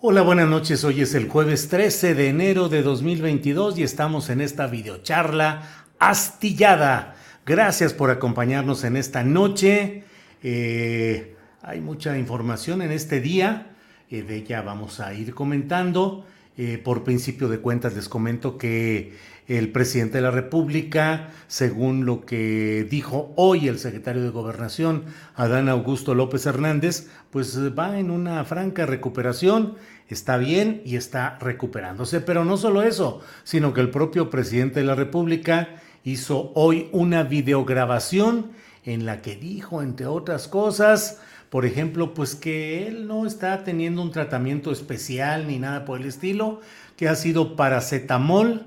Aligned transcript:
Hola, 0.00 0.22
buenas 0.22 0.48
noches. 0.48 0.84
Hoy 0.84 1.00
es 1.00 1.12
el 1.16 1.28
jueves 1.28 1.68
13 1.68 2.14
de 2.14 2.28
enero 2.28 2.68
de 2.68 2.82
2022 2.82 3.80
y 3.80 3.82
estamos 3.82 4.30
en 4.30 4.40
esta 4.40 4.68
videocharla 4.68 5.86
astillada. 5.98 7.16
Gracias 7.44 7.94
por 7.94 8.12
acompañarnos 8.12 8.84
en 8.84 8.96
esta 8.96 9.24
noche. 9.24 10.04
Eh, 10.40 11.34
hay 11.62 11.80
mucha 11.80 12.16
información 12.16 12.80
en 12.80 12.92
este 12.92 13.20
día. 13.20 13.74
Eh, 14.08 14.22
de 14.22 14.36
ella 14.36 14.62
vamos 14.62 15.00
a 15.00 15.12
ir 15.14 15.34
comentando. 15.34 16.24
Eh, 16.56 16.78
por 16.78 17.02
principio 17.02 17.48
de 17.48 17.58
cuentas 17.58 17.96
les 17.96 18.08
comento 18.08 18.56
que 18.56 19.16
el 19.48 19.72
presidente 19.72 20.18
de 20.18 20.22
la 20.22 20.30
República, 20.30 21.30
según 21.46 22.04
lo 22.04 22.26
que 22.26 22.86
dijo 22.88 23.32
hoy 23.36 23.66
el 23.66 23.78
secretario 23.78 24.22
de 24.22 24.28
Gobernación, 24.28 25.04
Adán 25.34 25.70
Augusto 25.70 26.14
López 26.14 26.44
Hernández, 26.44 27.08
pues 27.30 27.58
va 27.76 27.98
en 27.98 28.10
una 28.10 28.44
franca 28.44 28.84
recuperación, 28.84 29.76
está 30.08 30.36
bien 30.36 30.82
y 30.84 30.96
está 30.96 31.38
recuperándose. 31.40 32.20
Pero 32.20 32.44
no 32.44 32.58
solo 32.58 32.82
eso, 32.82 33.22
sino 33.42 33.72
que 33.72 33.80
el 33.80 33.90
propio 33.90 34.28
presidente 34.28 34.80
de 34.80 34.86
la 34.86 34.94
República 34.94 35.80
hizo 36.04 36.52
hoy 36.54 36.90
una 36.92 37.22
videograbación 37.22 38.52
en 38.84 39.06
la 39.06 39.22
que 39.22 39.36
dijo, 39.36 39.82
entre 39.82 40.06
otras 40.06 40.46
cosas, 40.46 41.20
por 41.48 41.64
ejemplo, 41.64 42.12
pues 42.12 42.34
que 42.34 42.86
él 42.86 43.06
no 43.06 43.24
está 43.24 43.64
teniendo 43.64 44.02
un 44.02 44.10
tratamiento 44.10 44.70
especial 44.70 45.46
ni 45.46 45.58
nada 45.58 45.86
por 45.86 46.00
el 46.00 46.06
estilo, 46.06 46.60
que 46.96 47.08
ha 47.08 47.14
sido 47.14 47.56
paracetamol, 47.56 48.66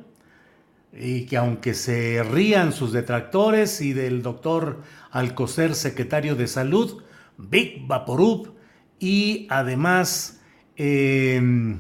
y 0.94 1.26
que 1.26 1.38
aunque 1.38 1.74
se 1.74 2.24
rían 2.24 2.74
sus 2.74 2.92
detractores 2.92 3.82
y 3.82 3.94
del 3.94 4.22
doctor 4.22 4.82
Alcocer, 5.12 5.76
secretario 5.76 6.36
de 6.36 6.48
Salud, 6.48 7.04
Big 7.38 7.88
Vaporub 7.88 8.54
y 9.00 9.48
además 9.50 10.42
em, 10.76 11.80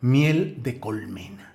miel 0.00 0.56
de 0.62 0.80
colmena. 0.80 1.54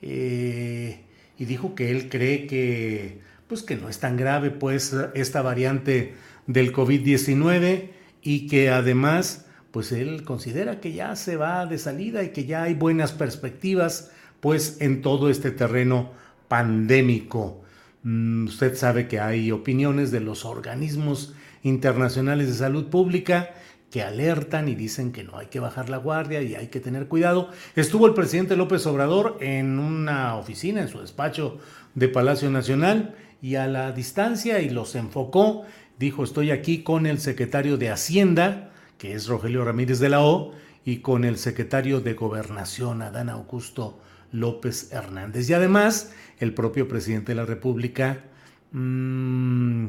Eh, 0.00 1.00
y 1.38 1.44
dijo 1.44 1.74
que 1.74 1.90
él 1.90 2.08
cree 2.08 2.46
que, 2.46 3.20
pues 3.48 3.62
que 3.62 3.76
no 3.76 3.88
es 3.88 3.98
tan 3.98 4.16
grave 4.16 4.50
pues 4.50 4.94
esta 5.14 5.42
variante 5.42 6.14
del 6.46 6.72
COVID-19 6.72 7.90
y 8.22 8.46
que 8.46 8.70
además 8.70 9.46
pues 9.70 9.90
él 9.90 10.22
considera 10.24 10.80
que 10.80 10.92
ya 10.92 11.16
se 11.16 11.36
va 11.36 11.66
de 11.66 11.78
salida 11.78 12.22
y 12.22 12.28
que 12.28 12.44
ya 12.44 12.64
hay 12.64 12.74
buenas 12.74 13.12
perspectivas 13.12 14.12
pues 14.42 14.78
en 14.80 15.02
todo 15.02 15.30
este 15.30 15.52
terreno 15.52 16.10
pandémico. 16.48 17.62
Mm, 18.02 18.46
usted 18.46 18.74
sabe 18.74 19.06
que 19.06 19.20
hay 19.20 19.52
opiniones 19.52 20.10
de 20.10 20.18
los 20.18 20.44
organismos 20.44 21.32
internacionales 21.62 22.48
de 22.48 22.54
salud 22.54 22.88
pública 22.88 23.50
que 23.92 24.02
alertan 24.02 24.66
y 24.66 24.74
dicen 24.74 25.12
que 25.12 25.22
no 25.22 25.38
hay 25.38 25.46
que 25.46 25.60
bajar 25.60 25.88
la 25.88 25.98
guardia 25.98 26.42
y 26.42 26.56
hay 26.56 26.66
que 26.66 26.80
tener 26.80 27.06
cuidado. 27.06 27.50
Estuvo 27.76 28.08
el 28.08 28.14
presidente 28.14 28.56
López 28.56 28.84
Obrador 28.84 29.38
en 29.40 29.78
una 29.78 30.34
oficina, 30.34 30.82
en 30.82 30.88
su 30.88 31.00
despacho 31.00 31.58
de 31.94 32.08
Palacio 32.08 32.50
Nacional, 32.50 33.14
y 33.40 33.54
a 33.54 33.68
la 33.68 33.92
distancia 33.92 34.58
y 34.58 34.70
los 34.70 34.96
enfocó. 34.96 35.62
Dijo, 36.00 36.24
estoy 36.24 36.50
aquí 36.50 36.82
con 36.82 37.06
el 37.06 37.20
secretario 37.20 37.76
de 37.76 37.90
Hacienda, 37.90 38.72
que 38.98 39.12
es 39.12 39.28
Rogelio 39.28 39.64
Ramírez 39.64 40.00
de 40.00 40.08
la 40.08 40.20
O, 40.20 40.52
y 40.84 40.96
con 40.96 41.24
el 41.24 41.38
secretario 41.38 42.00
de 42.00 42.14
Gobernación, 42.14 43.02
Adán 43.02 43.28
Augusto 43.28 44.00
López 44.32 44.92
Hernández. 44.92 45.48
Y 45.48 45.54
además, 45.54 46.12
el 46.38 46.54
propio 46.54 46.88
presidente 46.88 47.32
de 47.32 47.36
la 47.36 47.46
República 47.46 48.24
mmm, 48.72 49.86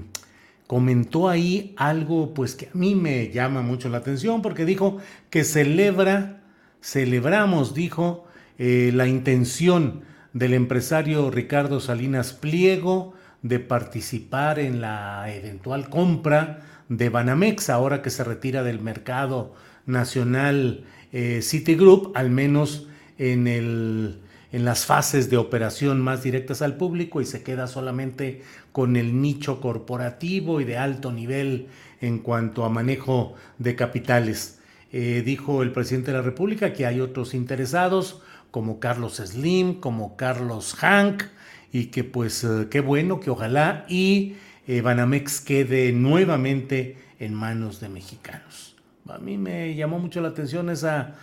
comentó 0.68 1.30
ahí 1.30 1.74
algo 1.78 2.34
pues 2.34 2.56
que 2.56 2.68
a 2.68 2.72
mí 2.74 2.96
me 2.96 3.32
llama 3.32 3.62
mucho 3.62 3.90
la 3.90 3.98
atención 4.00 4.42
porque 4.42 4.66
dijo 4.66 4.98
que 5.30 5.44
celebra, 5.44 6.42
celebramos, 6.82 7.74
dijo, 7.74 8.26
eh, 8.58 8.92
la 8.94 9.08
intención 9.08 10.02
del 10.34 10.53
empresario 10.53 11.30
Ricardo 11.32 11.80
Salinas 11.80 12.34
Pliego 12.34 13.14
de 13.42 13.59
participar 13.59 14.59
en 14.59 14.82
la 14.82 15.26
eventual 15.34 15.90
compra 15.90 16.62
de 16.90 17.09
Banamex 17.09 17.70
ahora 17.70 18.02
que 18.02 18.09
se 18.09 18.24
retira 18.24 18.64
del 18.64 18.80
mercado 18.80 19.53
nacional 19.86 20.86
eh, 21.12 21.42
Citigroup, 21.42 22.16
al 22.16 22.30
menos 22.30 22.88
en 23.18 23.48
el 23.48 24.22
en 24.53 24.66
las 24.66 24.86
fases 24.86 25.31
de 25.31 25.38
operación 25.38 26.00
más 26.00 26.22
directas 26.22 26.62
al 26.62 26.78
público 26.78 27.19
y 27.19 27.25
se 27.25 27.41
queda 27.41 27.66
solamente 27.66 28.44
con 28.72 28.96
el 28.96 29.19
nicho 29.19 29.59
corporativo 29.59 30.62
y 30.62 30.64
de 30.64 30.78
alto 30.78 31.12
nivel 31.12 31.68
en 32.02 32.19
cuanto 32.19 32.64
a 32.64 32.69
manejo 32.69 33.34
de 33.58 33.75
capitales. 33.75 34.59
Eh, 34.91 35.24
dijo 35.25 35.64
el 35.64 35.72
presidente 35.72 36.12
de 36.12 36.18
la 36.18 36.24
República 36.24 36.72
que 36.72 36.86
hay 36.86 37.02
otros 37.02 37.34
interesados 37.34 38.22
como 38.52 38.80
Carlos 38.80 39.16
Slim, 39.16 39.80
como 39.80 40.16
Carlos 40.16 40.75
Hank, 40.75 41.24
y 41.72 41.85
que 41.85 42.03
pues 42.03 42.44
eh, 42.44 42.68
qué 42.70 42.80
bueno 42.80 43.20
que 43.20 43.31
ojalá 43.31 43.85
y 43.90 44.35
eh, 44.68 44.81
Banamex 44.81 45.41
quede 45.41 45.91
nuevamente 45.94 46.97
en 47.20 47.34
manos 47.34 47.80
de 47.80 47.90
mexicanos. 47.90 48.75
A 49.09 49.18
mí 49.18 49.40
me 49.40 49.74
llamó 49.74 49.97
mucho 49.97 50.22
la 50.22 50.28
atención 50.28 50.70
esa 50.70 51.16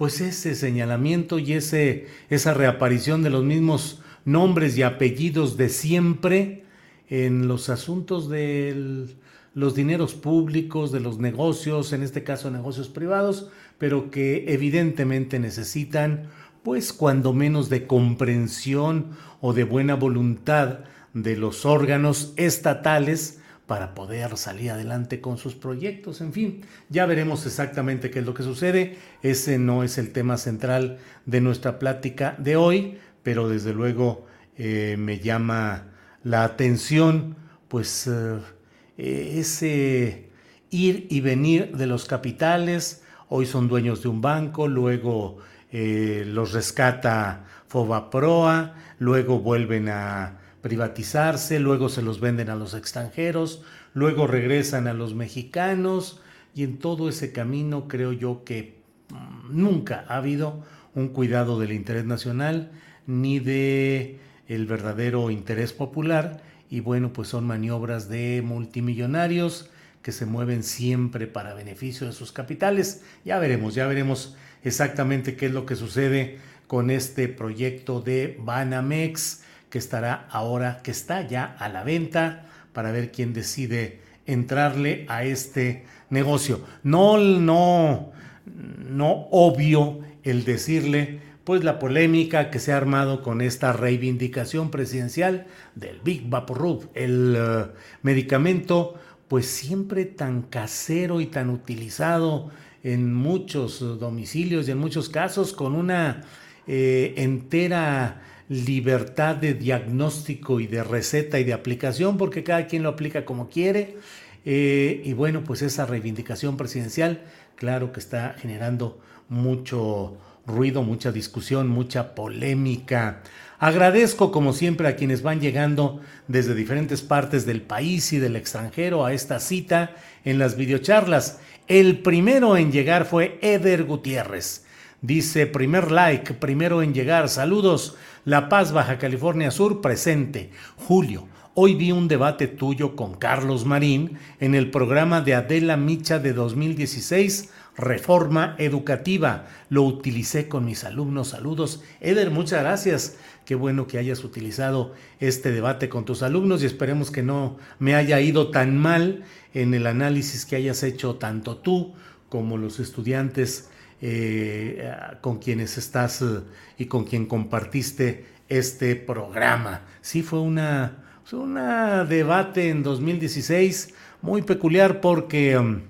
pues 0.00 0.22
ese 0.22 0.54
señalamiento 0.54 1.38
y 1.38 1.52
ese, 1.52 2.06
esa 2.30 2.54
reaparición 2.54 3.22
de 3.22 3.28
los 3.28 3.44
mismos 3.44 4.00
nombres 4.24 4.78
y 4.78 4.82
apellidos 4.82 5.58
de 5.58 5.68
siempre 5.68 6.64
en 7.10 7.48
los 7.48 7.68
asuntos 7.68 8.30
de 8.30 9.08
los 9.52 9.74
dineros 9.74 10.14
públicos, 10.14 10.90
de 10.90 11.00
los 11.00 11.18
negocios, 11.18 11.92
en 11.92 12.02
este 12.02 12.24
caso 12.24 12.50
negocios 12.50 12.88
privados, 12.88 13.50
pero 13.76 14.10
que 14.10 14.46
evidentemente 14.48 15.38
necesitan, 15.38 16.30
pues 16.62 16.94
cuando 16.94 17.34
menos 17.34 17.68
de 17.68 17.86
comprensión 17.86 19.08
o 19.42 19.52
de 19.52 19.64
buena 19.64 19.96
voluntad 19.96 20.78
de 21.12 21.36
los 21.36 21.66
órganos 21.66 22.32
estatales 22.38 23.39
para 23.70 23.94
poder 23.94 24.36
salir 24.36 24.72
adelante 24.72 25.20
con 25.20 25.38
sus 25.38 25.54
proyectos. 25.54 26.20
En 26.20 26.32
fin, 26.32 26.62
ya 26.88 27.06
veremos 27.06 27.46
exactamente 27.46 28.10
qué 28.10 28.18
es 28.18 28.26
lo 28.26 28.34
que 28.34 28.42
sucede. 28.42 28.98
Ese 29.22 29.60
no 29.60 29.84
es 29.84 29.96
el 29.96 30.10
tema 30.10 30.38
central 30.38 30.98
de 31.24 31.40
nuestra 31.40 31.78
plática 31.78 32.34
de 32.38 32.56
hoy, 32.56 32.98
pero 33.22 33.48
desde 33.48 33.72
luego 33.72 34.26
eh, 34.58 34.96
me 34.98 35.20
llama 35.20 35.84
la 36.24 36.42
atención, 36.42 37.36
pues 37.68 38.08
eh, 38.08 39.38
ese 39.38 40.30
ir 40.70 41.06
y 41.08 41.20
venir 41.20 41.76
de 41.76 41.86
los 41.86 42.06
capitales. 42.06 43.04
Hoy 43.28 43.46
son 43.46 43.68
dueños 43.68 44.02
de 44.02 44.08
un 44.08 44.20
banco, 44.20 44.66
luego 44.66 45.38
eh, 45.70 46.24
los 46.26 46.54
rescata 46.54 47.44
Fobaproa, 47.68 48.74
luego 48.98 49.38
vuelven 49.38 49.90
a 49.90 50.39
privatizarse, 50.62 51.58
luego 51.58 51.88
se 51.88 52.02
los 52.02 52.20
venden 52.20 52.50
a 52.50 52.56
los 52.56 52.74
extranjeros, 52.74 53.62
luego 53.94 54.26
regresan 54.26 54.86
a 54.86 54.94
los 54.94 55.14
mexicanos, 55.14 56.20
y 56.54 56.64
en 56.64 56.78
todo 56.78 57.08
ese 57.08 57.32
camino 57.32 57.88
creo 57.88 58.12
yo 58.12 58.44
que 58.44 58.80
mm, 59.10 59.60
nunca 59.60 60.04
ha 60.08 60.16
habido 60.16 60.64
un 60.94 61.08
cuidado 61.08 61.58
del 61.58 61.72
interés 61.72 62.04
nacional 62.04 62.72
ni 63.06 63.38
de 63.38 64.18
el 64.48 64.66
verdadero 64.66 65.30
interés 65.30 65.72
popular 65.72 66.42
y 66.68 66.80
bueno, 66.80 67.12
pues 67.12 67.28
son 67.28 67.46
maniobras 67.46 68.08
de 68.08 68.42
multimillonarios 68.44 69.70
que 70.02 70.12
se 70.12 70.26
mueven 70.26 70.62
siempre 70.62 71.26
para 71.26 71.54
beneficio 71.54 72.06
de 72.06 72.12
sus 72.12 72.32
capitales. 72.32 73.02
Ya 73.24 73.38
veremos, 73.38 73.74
ya 73.74 73.86
veremos 73.86 74.36
exactamente 74.62 75.36
qué 75.36 75.46
es 75.46 75.52
lo 75.52 75.66
que 75.66 75.76
sucede 75.76 76.38
con 76.66 76.90
este 76.90 77.28
proyecto 77.28 78.00
de 78.00 78.38
Banamex 78.40 79.42
que 79.70 79.78
estará 79.78 80.26
ahora, 80.30 80.80
que 80.82 80.90
está 80.90 81.26
ya 81.26 81.56
a 81.58 81.68
la 81.68 81.84
venta 81.84 82.46
para 82.72 82.92
ver 82.92 83.10
quién 83.10 83.32
decide 83.32 84.00
entrarle 84.26 85.06
a 85.08 85.24
este 85.24 85.84
negocio. 86.10 86.60
No, 86.82 87.18
no, 87.18 88.12
no 88.44 89.28
obvio 89.30 90.00
el 90.22 90.44
decirle 90.44 91.30
pues 91.44 91.64
la 91.64 91.78
polémica 91.78 92.50
que 92.50 92.58
se 92.58 92.72
ha 92.72 92.76
armado 92.76 93.22
con 93.22 93.40
esta 93.40 93.72
reivindicación 93.72 94.70
presidencial 94.70 95.46
del 95.74 96.00
Big 96.00 96.28
Vaporub, 96.28 96.90
el 96.94 97.34
eh, 97.36 97.66
medicamento 98.02 98.94
pues 99.26 99.46
siempre 99.46 100.04
tan 100.04 100.42
casero 100.42 101.20
y 101.20 101.26
tan 101.26 101.50
utilizado 101.50 102.50
en 102.82 103.14
muchos 103.14 103.80
domicilios 103.98 104.68
y 104.68 104.72
en 104.72 104.78
muchos 104.78 105.08
casos 105.08 105.52
con 105.52 105.74
una 105.74 106.22
eh, 106.66 107.14
entera 107.16 108.22
libertad 108.50 109.36
de 109.36 109.54
diagnóstico 109.54 110.58
y 110.58 110.66
de 110.66 110.82
receta 110.82 111.38
y 111.38 111.44
de 111.44 111.52
aplicación, 111.52 112.18
porque 112.18 112.42
cada 112.42 112.66
quien 112.66 112.82
lo 112.82 112.88
aplica 112.90 113.24
como 113.24 113.48
quiere. 113.48 113.96
Eh, 114.44 115.02
y 115.04 115.12
bueno, 115.12 115.44
pues 115.44 115.62
esa 115.62 115.86
reivindicación 115.86 116.56
presidencial, 116.56 117.22
claro 117.54 117.92
que 117.92 118.00
está 118.00 118.34
generando 118.36 119.00
mucho 119.28 120.16
ruido, 120.46 120.82
mucha 120.82 121.12
discusión, 121.12 121.68
mucha 121.68 122.16
polémica. 122.16 123.22
Agradezco 123.60 124.32
como 124.32 124.52
siempre 124.52 124.88
a 124.88 124.96
quienes 124.96 125.22
van 125.22 125.40
llegando 125.40 126.00
desde 126.26 126.56
diferentes 126.56 127.02
partes 127.02 127.46
del 127.46 127.62
país 127.62 128.12
y 128.12 128.18
del 128.18 128.34
extranjero 128.34 129.04
a 129.04 129.12
esta 129.12 129.38
cita 129.38 129.94
en 130.24 130.40
las 130.40 130.56
videocharlas. 130.56 131.38
El 131.68 132.00
primero 132.00 132.56
en 132.56 132.72
llegar 132.72 133.04
fue 133.04 133.38
Eder 133.42 133.84
Gutiérrez. 133.84 134.64
Dice, 135.02 135.46
primer 135.46 135.90
like, 135.90 136.34
primero 136.34 136.82
en 136.82 136.92
llegar. 136.92 137.28
Saludos. 137.30 137.96
La 138.26 138.50
Paz, 138.50 138.72
Baja 138.72 138.98
California 138.98 139.50
Sur, 139.50 139.80
presente. 139.80 140.50
Julio, 140.76 141.26
hoy 141.54 141.74
vi 141.74 141.90
un 141.90 142.06
debate 142.06 142.48
tuyo 142.48 142.96
con 142.96 143.14
Carlos 143.14 143.64
Marín 143.64 144.18
en 144.40 144.54
el 144.54 144.70
programa 144.70 145.22
de 145.22 145.34
Adela 145.34 145.78
Micha 145.78 146.18
de 146.18 146.34
2016 146.34 147.50
reforma 147.80 148.56
educativa. 148.58 149.46
Lo 149.70 149.84
utilicé 149.84 150.48
con 150.48 150.66
mis 150.66 150.84
alumnos. 150.84 151.28
Saludos. 151.28 151.82
Eder, 152.02 152.30
muchas 152.30 152.60
gracias. 152.60 153.16
Qué 153.46 153.54
bueno 153.54 153.86
que 153.86 153.96
hayas 153.96 154.22
utilizado 154.22 154.92
este 155.18 155.50
debate 155.50 155.88
con 155.88 156.04
tus 156.04 156.22
alumnos 156.22 156.62
y 156.62 156.66
esperemos 156.66 157.10
que 157.10 157.22
no 157.22 157.56
me 157.78 157.94
haya 157.94 158.20
ido 158.20 158.50
tan 158.50 158.76
mal 158.76 159.24
en 159.54 159.72
el 159.72 159.86
análisis 159.86 160.44
que 160.44 160.56
hayas 160.56 160.82
hecho 160.82 161.14
tanto 161.14 161.56
tú 161.56 161.94
como 162.28 162.58
los 162.58 162.80
estudiantes 162.80 163.69
eh, 164.02 164.90
con 165.20 165.38
quienes 165.38 165.78
estás 165.78 166.22
eh, 166.22 166.40
y 166.78 166.86
con 166.86 167.04
quien 167.04 167.26
compartiste 167.26 168.26
este 168.48 168.96
programa. 168.96 169.82
Sí, 170.00 170.22
fue 170.22 170.40
una, 170.40 171.04
una 171.32 172.04
debate 172.04 172.70
en 172.70 172.82
2016 172.82 173.94
muy 174.22 174.42
peculiar 174.42 175.00
porque... 175.00 175.58
Um, 175.58 175.82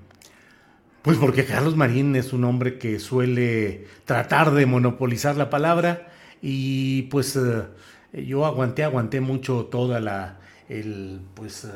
pues 1.02 1.16
porque 1.16 1.46
Carlos 1.46 1.76
Marín 1.76 2.14
es 2.14 2.34
un 2.34 2.44
hombre 2.44 2.76
que 2.76 2.98
suele 2.98 3.86
tratar 4.04 4.50
de 4.50 4.66
monopolizar 4.66 5.34
la 5.34 5.48
palabra 5.48 6.08
y 6.42 7.02
pues 7.04 7.36
eh, 7.36 7.62
yo 8.26 8.44
aguanté, 8.44 8.84
aguanté 8.84 9.22
mucho 9.22 9.64
toda 9.64 9.98
la, 9.98 10.40
el, 10.68 11.22
pues, 11.32 11.66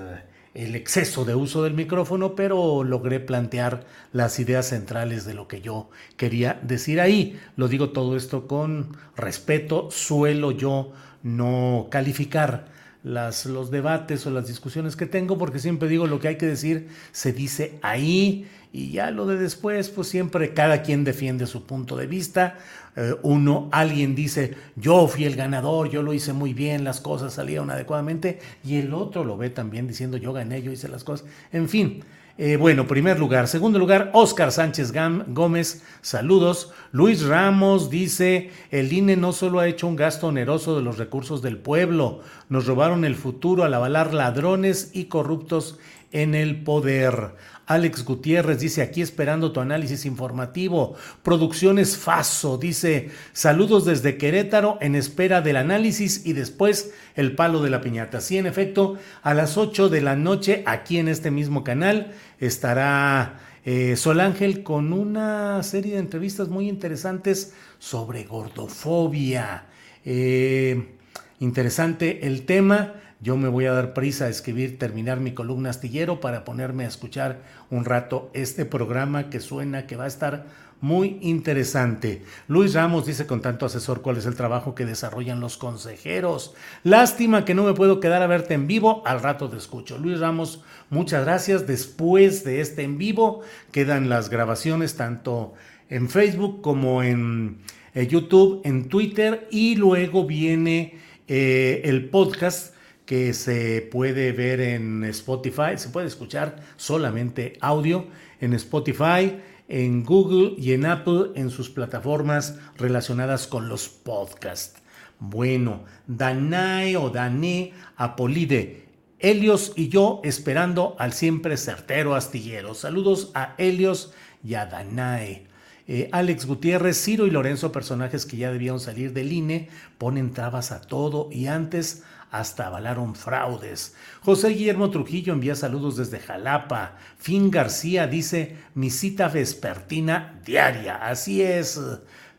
el 0.54 0.76
exceso 0.76 1.24
de 1.24 1.34
uso 1.34 1.64
del 1.64 1.74
micrófono, 1.74 2.36
pero 2.36 2.84
logré 2.84 3.20
plantear 3.20 3.84
las 4.12 4.38
ideas 4.38 4.68
centrales 4.68 5.24
de 5.24 5.34
lo 5.34 5.48
que 5.48 5.60
yo 5.60 5.90
quería 6.16 6.60
decir 6.62 7.00
ahí. 7.00 7.38
Lo 7.56 7.68
digo 7.68 7.90
todo 7.90 8.16
esto 8.16 8.46
con 8.46 8.96
respeto, 9.16 9.90
suelo 9.90 10.52
yo 10.52 10.92
no 11.24 11.88
calificar 11.90 12.68
las, 13.02 13.46
los 13.46 13.70
debates 13.70 14.26
o 14.26 14.30
las 14.30 14.46
discusiones 14.46 14.96
que 14.96 15.06
tengo, 15.06 15.36
porque 15.36 15.58
siempre 15.58 15.88
digo 15.88 16.06
lo 16.06 16.20
que 16.20 16.28
hay 16.28 16.38
que 16.38 16.46
decir 16.46 16.88
se 17.12 17.32
dice 17.32 17.78
ahí 17.82 18.48
y 18.74 18.90
ya 18.90 19.12
lo 19.12 19.24
de 19.24 19.36
después, 19.36 19.88
pues 19.88 20.08
siempre 20.08 20.52
cada 20.52 20.82
quien 20.82 21.04
defiende 21.04 21.46
su 21.46 21.64
punto 21.64 21.94
de 21.94 22.08
vista. 22.08 22.58
Eh, 22.96 23.14
uno, 23.22 23.68
alguien 23.70 24.16
dice, 24.16 24.56
yo 24.74 25.06
fui 25.06 25.26
el 25.26 25.36
ganador, 25.36 25.90
yo 25.90 26.02
lo 26.02 26.12
hice 26.12 26.32
muy 26.32 26.54
bien, 26.54 26.82
las 26.82 27.00
cosas 27.00 27.34
salieron 27.34 27.70
adecuadamente, 27.70 28.40
y 28.64 28.78
el 28.78 28.92
otro 28.92 29.22
lo 29.22 29.36
ve 29.36 29.48
también 29.50 29.86
diciendo, 29.86 30.16
yo 30.16 30.32
gané, 30.32 30.60
yo 30.60 30.72
hice 30.72 30.88
las 30.88 31.04
cosas. 31.04 31.24
En 31.52 31.68
fin, 31.68 32.02
eh, 32.36 32.56
bueno, 32.56 32.88
primer 32.88 33.20
lugar. 33.20 33.46
Segundo 33.46 33.78
lugar, 33.78 34.10
Oscar 34.12 34.50
Sánchez 34.50 34.92
Gómez, 35.28 35.84
saludos. 36.00 36.72
Luis 36.90 37.24
Ramos 37.24 37.90
dice, 37.90 38.50
el 38.72 38.92
INE 38.92 39.16
no 39.16 39.32
solo 39.32 39.60
ha 39.60 39.68
hecho 39.68 39.86
un 39.86 39.94
gasto 39.94 40.26
oneroso 40.26 40.74
de 40.74 40.82
los 40.82 40.98
recursos 40.98 41.42
del 41.42 41.58
pueblo, 41.58 42.22
nos 42.48 42.66
robaron 42.66 43.04
el 43.04 43.14
futuro 43.14 43.62
al 43.62 43.74
avalar 43.74 44.12
ladrones 44.12 44.90
y 44.94 45.04
corruptos 45.04 45.78
en 46.14 46.34
el 46.34 46.62
poder. 46.62 47.34
Alex 47.66 48.04
Gutiérrez 48.04 48.60
dice 48.60 48.82
aquí 48.82 49.02
esperando 49.02 49.52
tu 49.52 49.60
análisis 49.60 50.04
informativo. 50.04 50.94
Producciones 51.22 51.96
Faso 51.96 52.56
dice 52.56 53.10
saludos 53.32 53.84
desde 53.84 54.16
Querétaro 54.16 54.78
en 54.80 54.94
espera 54.94 55.40
del 55.40 55.56
análisis 55.56 56.24
y 56.24 56.34
después 56.34 56.92
el 57.16 57.34
palo 57.34 57.62
de 57.62 57.70
la 57.70 57.80
piñata. 57.80 58.20
Sí, 58.20 58.38
en 58.38 58.46
efecto, 58.46 58.98
a 59.22 59.34
las 59.34 59.56
8 59.56 59.88
de 59.88 60.00
la 60.02 60.14
noche 60.14 60.62
aquí 60.66 60.98
en 60.98 61.08
este 61.08 61.30
mismo 61.30 61.64
canal 61.64 62.12
estará 62.38 63.40
eh, 63.64 63.96
Sol 63.96 64.20
Ángel 64.20 64.62
con 64.62 64.92
una 64.92 65.62
serie 65.62 65.94
de 65.94 66.00
entrevistas 66.00 66.48
muy 66.48 66.68
interesantes 66.68 67.54
sobre 67.78 68.24
gordofobia. 68.24 69.64
Eh, 70.04 70.96
interesante 71.40 72.26
el 72.26 72.44
tema. 72.44 72.94
Yo 73.24 73.38
me 73.38 73.48
voy 73.48 73.64
a 73.64 73.72
dar 73.72 73.94
prisa 73.94 74.26
a 74.26 74.28
escribir, 74.28 74.78
terminar 74.78 75.18
mi 75.18 75.32
columna 75.32 75.70
astillero 75.70 76.20
para 76.20 76.44
ponerme 76.44 76.84
a 76.84 76.88
escuchar 76.88 77.40
un 77.70 77.86
rato 77.86 78.30
este 78.34 78.66
programa 78.66 79.30
que 79.30 79.40
suena 79.40 79.86
que 79.86 79.96
va 79.96 80.04
a 80.04 80.08
estar 80.08 80.44
muy 80.82 81.16
interesante. 81.22 82.22
Luis 82.48 82.74
Ramos 82.74 83.06
dice 83.06 83.26
con 83.26 83.40
tanto 83.40 83.64
asesor 83.64 84.02
cuál 84.02 84.18
es 84.18 84.26
el 84.26 84.34
trabajo 84.34 84.74
que 84.74 84.84
desarrollan 84.84 85.40
los 85.40 85.56
consejeros. 85.56 86.52
Lástima 86.82 87.46
que 87.46 87.54
no 87.54 87.64
me 87.64 87.72
puedo 87.72 87.98
quedar 87.98 88.20
a 88.20 88.26
verte 88.26 88.52
en 88.52 88.66
vivo, 88.66 89.02
al 89.06 89.22
rato 89.22 89.48
te 89.48 89.56
escucho. 89.56 89.96
Luis 89.96 90.20
Ramos, 90.20 90.62
muchas 90.90 91.24
gracias. 91.24 91.66
Después 91.66 92.44
de 92.44 92.60
este 92.60 92.82
en 92.82 92.98
vivo 92.98 93.40
quedan 93.72 94.10
las 94.10 94.28
grabaciones 94.28 94.96
tanto 94.96 95.54
en 95.88 96.10
Facebook 96.10 96.60
como 96.60 97.02
en 97.02 97.62
eh, 97.94 98.06
YouTube, 98.06 98.60
en 98.66 98.90
Twitter 98.90 99.48
y 99.50 99.76
luego 99.76 100.26
viene 100.26 100.98
eh, 101.26 101.80
el 101.86 102.10
podcast 102.10 102.73
que 103.04 103.34
se 103.34 103.82
puede 103.82 104.32
ver 104.32 104.60
en 104.60 105.04
Spotify, 105.04 105.76
se 105.76 105.90
puede 105.90 106.06
escuchar 106.06 106.56
solamente 106.76 107.58
audio 107.60 108.06
en 108.40 108.54
Spotify, 108.54 109.38
en 109.68 110.04
Google 110.04 110.54
y 110.58 110.72
en 110.72 110.86
Apple 110.86 111.30
en 111.34 111.50
sus 111.50 111.70
plataformas 111.70 112.58
relacionadas 112.76 113.46
con 113.46 113.68
los 113.68 113.88
podcasts. 113.88 114.80
Bueno, 115.18 115.84
Danae 116.06 116.96
o 116.96 117.10
Dané 117.10 117.72
Apolide, 117.96 118.84
Helios 119.18 119.72
y 119.76 119.88
yo 119.88 120.20
esperando 120.24 120.96
al 120.98 121.12
siempre 121.12 121.56
certero 121.56 122.14
astillero. 122.14 122.74
Saludos 122.74 123.30
a 123.34 123.54
Helios 123.58 124.12
y 124.42 124.54
a 124.54 124.66
Danae. 124.66 125.46
Eh, 125.86 126.08
Alex 126.12 126.46
Gutiérrez, 126.46 126.96
Ciro 127.02 127.26
y 127.26 127.30
Lorenzo, 127.30 127.70
personajes 127.72 128.24
que 128.24 128.38
ya 128.38 128.50
debían 128.50 128.80
salir 128.80 129.12
del 129.12 129.32
INE, 129.32 129.68
ponen 129.98 130.32
trabas 130.32 130.72
a 130.72 130.80
todo 130.80 131.28
y 131.30 131.46
antes 131.46 132.02
hasta 132.30 132.66
avalaron 132.66 133.14
fraudes. 133.14 133.94
José 134.22 134.48
Guillermo 134.48 134.90
Trujillo 134.90 135.32
envía 135.32 135.54
saludos 135.54 135.96
desde 135.96 136.18
Jalapa. 136.18 136.96
Fin 137.18 137.50
García 137.50 138.06
dice 138.06 138.56
mi 138.74 138.90
cita 138.90 139.28
vespertina 139.28 140.40
diaria. 140.44 140.96
Así 140.96 141.42
es, 141.42 141.78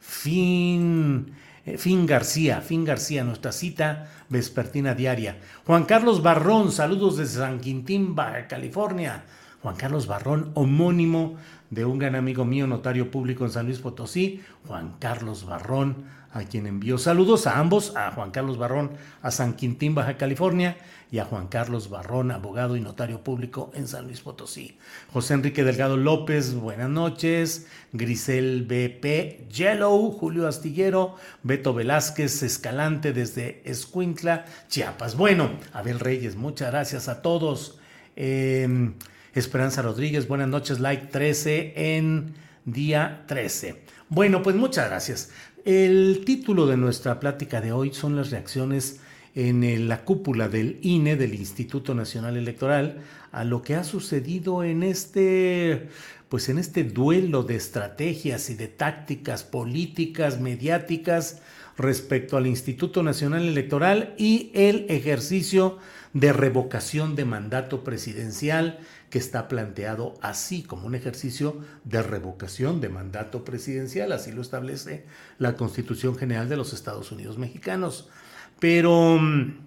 Fin. 0.06 1.34
Eh, 1.66 1.78
fin 1.80 2.06
García, 2.06 2.62
Fin 2.62 2.86
García, 2.86 3.24
nuestra 3.24 3.52
cita 3.52 4.08
vespertina 4.30 4.94
diaria. 4.94 5.40
Juan 5.66 5.86
Carlos 5.86 6.22
Barrón, 6.22 6.72
saludos 6.72 7.18
desde 7.18 7.40
San 7.40 7.60
Quintín, 7.60 8.16
Baja 8.16 8.48
California. 8.48 9.24
Juan 9.64 9.76
Carlos 9.76 10.06
Barrón, 10.06 10.52
homónimo 10.54 11.38
de 11.76 11.84
un 11.84 12.00
gran 12.00 12.16
amigo 12.16 12.46
mío, 12.46 12.66
notario 12.68 13.12
público 13.12 13.44
en 13.44 13.52
San 13.52 13.66
Luis 13.66 13.80
Potosí, 13.80 14.42
Juan 14.66 14.96
Carlos 14.98 15.46
Barrón, 15.46 16.06
a 16.32 16.44
quien 16.46 16.68
envío 16.68 16.98
saludos 16.98 17.48
a 17.48 17.60
ambos, 17.60 17.96
a 17.98 18.12
Juan 18.12 18.32
Carlos 18.32 18.58
Barrón, 18.58 18.92
a 19.22 19.30
San 19.30 19.56
Quintín, 19.56 19.94
Baja 19.94 20.16
California, 20.16 20.78
y 21.12 21.20
a 21.20 21.26
Juan 21.26 21.48
Carlos 21.48 21.90
Barrón, 21.90 22.32
abogado 22.32 22.78
y 22.78 22.82
notario 22.82 23.24
público 23.24 23.72
en 23.74 23.90
San 23.90 24.06
Luis 24.06 24.22
Potosí. 24.22 24.78
José 25.12 25.34
Enrique 25.34 25.66
Delgado 25.66 25.98
López, 25.98 26.56
buenas 26.56 26.90
noches. 26.90 27.68
Grisel 27.92 28.64
BP, 28.64 29.50
Yellow, 29.50 30.12
Julio 30.12 30.48
Astillero, 30.48 31.16
Beto 31.44 31.74
Velázquez, 31.74 32.42
Escalante 32.42 33.12
desde 33.12 33.62
Escuintla, 33.66 34.46
Chiapas. 34.70 35.18
Bueno, 35.18 35.52
Abel 35.74 36.00
Reyes, 36.00 36.38
muchas 36.38 36.72
gracias 36.72 37.10
a 37.10 37.22
todos. 37.22 37.80
Em, 38.16 38.94
Esperanza 39.36 39.82
Rodríguez, 39.82 40.30
buenas 40.30 40.48
noches, 40.48 40.80
like 40.80 41.08
13 41.08 41.98
en 41.98 42.36
día 42.64 43.26
13. 43.28 43.84
Bueno, 44.08 44.42
pues 44.42 44.56
muchas 44.56 44.88
gracias. 44.88 45.30
El 45.66 46.24
título 46.26 46.68
de 46.68 46.78
nuestra 46.78 47.20
plática 47.20 47.60
de 47.60 47.74
hoy 47.74 47.94
son 47.94 48.16
las 48.16 48.32
reacciones 48.32 49.02
en 49.36 49.90
la 49.90 50.06
cúpula 50.06 50.48
del 50.48 50.80
INE, 50.82 51.18
del 51.18 51.36
Instituto 51.36 51.94
Nacional 51.94 52.38
Electoral, 52.38 53.00
a 53.34 53.44
lo 53.44 53.62
que 53.62 53.76
ha 53.76 53.84
sucedido 53.84 54.64
en 54.64 54.84
este, 54.84 55.90
pues 56.30 56.48
en 56.48 56.58
este 56.58 56.86
duelo 56.86 57.44
de 57.44 57.58
estrategias 57.58 58.50
y 58.50 58.56
de 58.56 58.70
tácticas 58.70 59.44
políticas, 59.44 60.40
mediáticas 60.40 61.42
respecto 61.78 62.38
al 62.38 62.48
Instituto 62.48 63.04
Nacional 63.04 63.46
Electoral 63.46 64.16
y 64.18 64.52
el 64.54 64.86
ejercicio 64.88 65.78
de 66.14 66.32
revocación 66.32 67.18
de 67.18 67.26
mandato 67.26 67.84
presidencial 67.84 68.80
que 69.16 69.20
está 69.20 69.48
planteado 69.48 70.16
así 70.20 70.62
como 70.62 70.88
un 70.88 70.94
ejercicio 70.94 71.58
de 71.86 72.04
revocación 72.04 72.82
de 72.82 72.90
mandato 72.90 73.46
presidencial, 73.46 74.12
así 74.12 74.34
lo 74.34 74.42
establece 74.42 75.06
la 75.38 75.56
Constitución 75.56 76.18
General 76.18 76.50
de 76.50 76.58
los 76.58 76.74
Estados 76.74 77.14
Unidos 77.14 77.38
Mexicanos. 77.38 78.10
Pero 78.60 79.18
mm, 79.18 79.65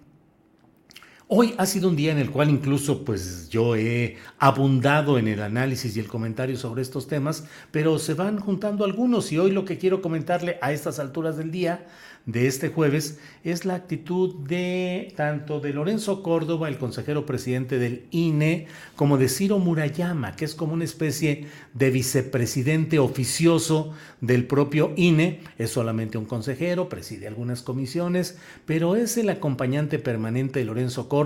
hoy 1.31 1.53
ha 1.59 1.67
sido 1.67 1.89
un 1.89 1.95
día 1.95 2.11
en 2.11 2.17
el 2.17 2.31
cual 2.31 2.49
incluso 2.49 3.05
pues 3.05 3.49
yo 3.49 3.75
he 3.75 4.17
abundado 4.39 5.19
en 5.19 5.27
el 5.27 5.43
análisis 5.43 5.95
y 5.95 5.99
el 5.99 6.07
comentario 6.07 6.57
sobre 6.57 6.81
estos 6.81 7.07
temas, 7.07 7.45
pero 7.69 7.99
se 7.99 8.15
van 8.15 8.39
juntando 8.39 8.83
algunos 8.83 9.31
y 9.31 9.37
hoy 9.37 9.51
lo 9.51 9.63
que 9.63 9.77
quiero 9.77 10.01
comentarle 10.01 10.57
a 10.59 10.73
estas 10.73 10.97
alturas 10.97 11.37
del 11.37 11.51
día 11.51 11.85
de 12.25 12.47
este 12.47 12.69
jueves 12.69 13.19
es 13.43 13.63
la 13.63 13.75
actitud 13.75 14.35
de 14.47 15.13
tanto 15.15 15.59
de 15.59 15.71
Lorenzo 15.71 16.21
Córdoba, 16.21 16.67
el 16.67 16.77
consejero 16.77 17.25
presidente 17.25 17.77
del 17.79 18.05
INE, 18.11 18.67
como 18.95 19.17
de 19.17 19.29
Ciro 19.29 19.57
Murayama, 19.59 20.35
que 20.35 20.45
es 20.45 20.53
como 20.53 20.73
una 20.73 20.83
especie 20.83 21.47
de 21.73 21.89
vicepresidente 21.91 22.99
oficioso 22.99 23.93
del 24.19 24.45
propio 24.45 24.93
INE. 24.95 25.41
Es 25.57 25.71
solamente 25.71 26.17
un 26.17 26.25
consejero, 26.25 26.89
preside 26.89 27.27
algunas 27.27 27.61
comisiones, 27.61 28.37
pero 28.65 28.95
es 28.95 29.17
el 29.17 29.29
acompañante 29.29 29.97
permanente 29.97 30.59
de 30.59 30.65
Lorenzo 30.65 31.07
Córdoba 31.07 31.18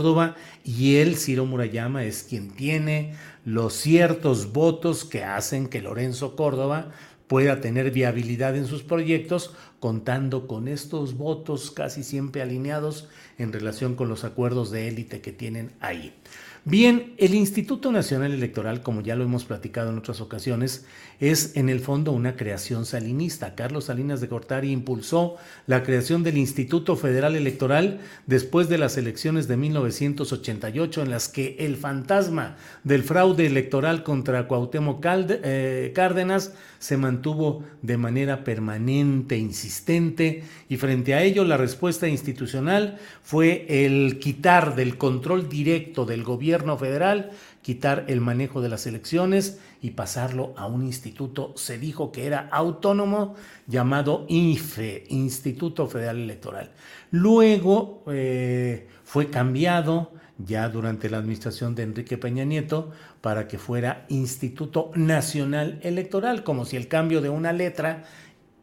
y 0.64 0.96
él, 0.96 1.18
Ciro 1.18 1.46
Murayama, 1.46 2.04
es 2.04 2.24
quien 2.24 2.52
tiene 2.52 3.16
los 3.46 3.74
ciertos 3.74 4.54
votos 4.54 5.06
que 5.06 5.24
hacen 5.24 5.68
que 5.68 5.82
Lorenzo 5.82 6.36
Córdoba 6.36 6.92
pueda 7.28 7.62
tener 7.62 7.92
viabilidad 7.92 8.56
en 8.56 8.68
sus 8.68 8.84
proyectos, 8.84 9.56
contando 9.80 10.48
con 10.48 10.68
estos 10.68 11.18
votos 11.18 11.72
casi 11.72 12.04
siempre 12.04 12.42
alineados 12.42 13.10
en 13.38 13.52
relación 13.52 13.96
con 13.96 14.08
los 14.08 14.24
acuerdos 14.24 14.72
de 14.72 14.88
élite 14.88 15.22
que 15.22 15.32
tienen 15.32 15.72
ahí. 15.80 16.14
Bien, 16.65 17.13
el 17.17 17.36
Instituto 17.36 17.91
Nacional 17.91 18.32
Electoral, 18.32 18.82
como 18.82 19.01
ya 19.01 19.17
lo 19.17 19.25
hemos 19.25 19.43
platicado 19.43 19.89
en 19.89 19.98
otras 19.98 20.22
ocasiones, 20.22 20.86
es 21.20 21.58
en 21.58 21.67
el 21.67 21.82
fondo 21.82 22.13
una 22.13 22.38
creación 22.38 22.86
salinista. 22.86 23.53
Carlos 23.53 23.86
Salinas 23.86 24.22
de 24.22 24.27
Gortari 24.27 24.72
impulsó 24.72 25.36
la 25.67 25.84
creación 25.84 26.24
del 26.24 26.38
Instituto 26.38 26.96
Federal 26.96 27.36
Electoral 27.36 28.00
después 28.27 28.70
de 28.70 28.77
las 28.77 28.96
elecciones 28.96 29.50
de 29.50 29.58
1988 29.58 31.01
en 31.01 31.10
las 31.10 31.27
que 31.27 31.58
el 31.60 31.75
fantasma 31.75 32.55
del 32.86 33.03
fraude 33.03 33.46
electoral 33.46 34.03
contra 34.03 34.48
Cuauhtémoc 34.48 35.05
eh, 35.05 35.91
Cárdenas 35.93 36.53
se 36.79 36.96
mantuvo 36.96 37.63
de 37.82 37.98
manera 37.98 38.46
permanente, 38.46 39.38
insistente, 39.38 40.43
y 40.70 40.77
frente 40.77 41.13
a 41.13 41.24
ello 41.24 41.43
la 41.43 41.58
respuesta 41.58 42.08
institucional 42.08 42.98
fue 43.22 43.65
el 43.86 44.20
quitar 44.20 44.75
del 44.75 44.98
control 44.98 45.50
directo 45.50 46.05
del 46.05 46.24
gobierno 46.24 46.53
federal, 46.78 47.32
quitar 47.62 48.06
el 48.08 48.22
manejo 48.22 48.62
de 48.62 48.70
las 48.70 48.86
elecciones 48.86 49.60
y 49.82 49.92
pasarlo 49.92 50.54
a 50.58 50.68
un 50.68 50.86
instituto, 50.86 51.54
se 51.56 51.78
dijo 51.78 52.12
que 52.12 52.26
era 52.26 52.48
autónomo, 52.52 53.36
llamado 53.68 54.26
IFE, 54.30 55.06
Instituto 55.10 55.88
Federal 55.88 56.20
Electoral. 56.20 56.72
Luego 57.12 58.04
eh, 58.08 58.88
fue 59.04 59.30
cambiado 59.30 60.12
ya 60.38 60.70
durante 60.70 61.10
la 61.10 61.18
administración 61.18 61.76
de 61.76 61.84
Enrique 61.84 62.18
Peña 62.18 62.46
Nieto 62.46 62.92
para 63.22 63.48
que 63.48 63.58
fuera 63.58 64.06
Instituto 64.10 64.92
Nacional 64.96 65.80
Electoral, 65.84 66.44
como 66.44 66.66
si 66.66 66.76
el 66.76 66.88
cambio 66.88 67.22
de 67.22 67.30
una 67.30 67.54
letra, 67.54 68.04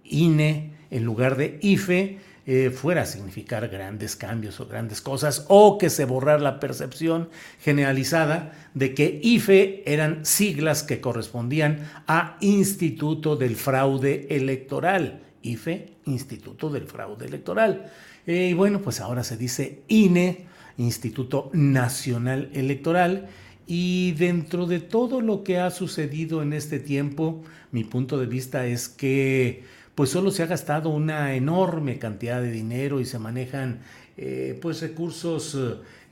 INE, 0.04 0.72
en 0.90 1.04
lugar 1.04 1.36
de 1.36 1.58
IFE, 1.62 2.18
eh, 2.52 2.70
fuera 2.70 3.02
a 3.02 3.06
significar 3.06 3.68
grandes 3.68 4.16
cambios 4.16 4.58
o 4.58 4.66
grandes 4.66 5.00
cosas, 5.00 5.44
o 5.46 5.78
que 5.78 5.88
se 5.88 6.04
borrara 6.04 6.42
la 6.42 6.58
percepción 6.58 7.28
generalizada 7.60 8.50
de 8.74 8.92
que 8.92 9.20
IFE 9.22 9.84
eran 9.86 10.26
siglas 10.26 10.82
que 10.82 11.00
correspondían 11.00 11.88
a 12.08 12.38
Instituto 12.40 13.36
del 13.36 13.54
Fraude 13.54 14.26
Electoral. 14.30 15.20
IFE, 15.42 15.92
Instituto 16.06 16.70
del 16.70 16.88
Fraude 16.88 17.24
Electoral. 17.24 17.88
Eh, 18.26 18.48
y 18.50 18.54
bueno, 18.54 18.82
pues 18.82 19.00
ahora 19.00 19.22
se 19.22 19.36
dice 19.36 19.82
INE, 19.86 20.46
Instituto 20.76 21.50
Nacional 21.52 22.50
Electoral. 22.52 23.28
Y 23.68 24.10
dentro 24.18 24.66
de 24.66 24.80
todo 24.80 25.20
lo 25.20 25.44
que 25.44 25.60
ha 25.60 25.70
sucedido 25.70 26.42
en 26.42 26.52
este 26.52 26.80
tiempo, 26.80 27.44
mi 27.70 27.84
punto 27.84 28.18
de 28.18 28.26
vista 28.26 28.66
es 28.66 28.88
que 28.88 29.62
pues 29.94 30.10
solo 30.10 30.30
se 30.30 30.42
ha 30.42 30.46
gastado 30.46 30.88
una 30.90 31.34
enorme 31.34 31.98
cantidad 31.98 32.40
de 32.40 32.50
dinero 32.50 33.00
y 33.00 33.04
se 33.04 33.18
manejan 33.18 33.80
eh, 34.16 34.58
pues 34.60 34.80
recursos 34.80 35.58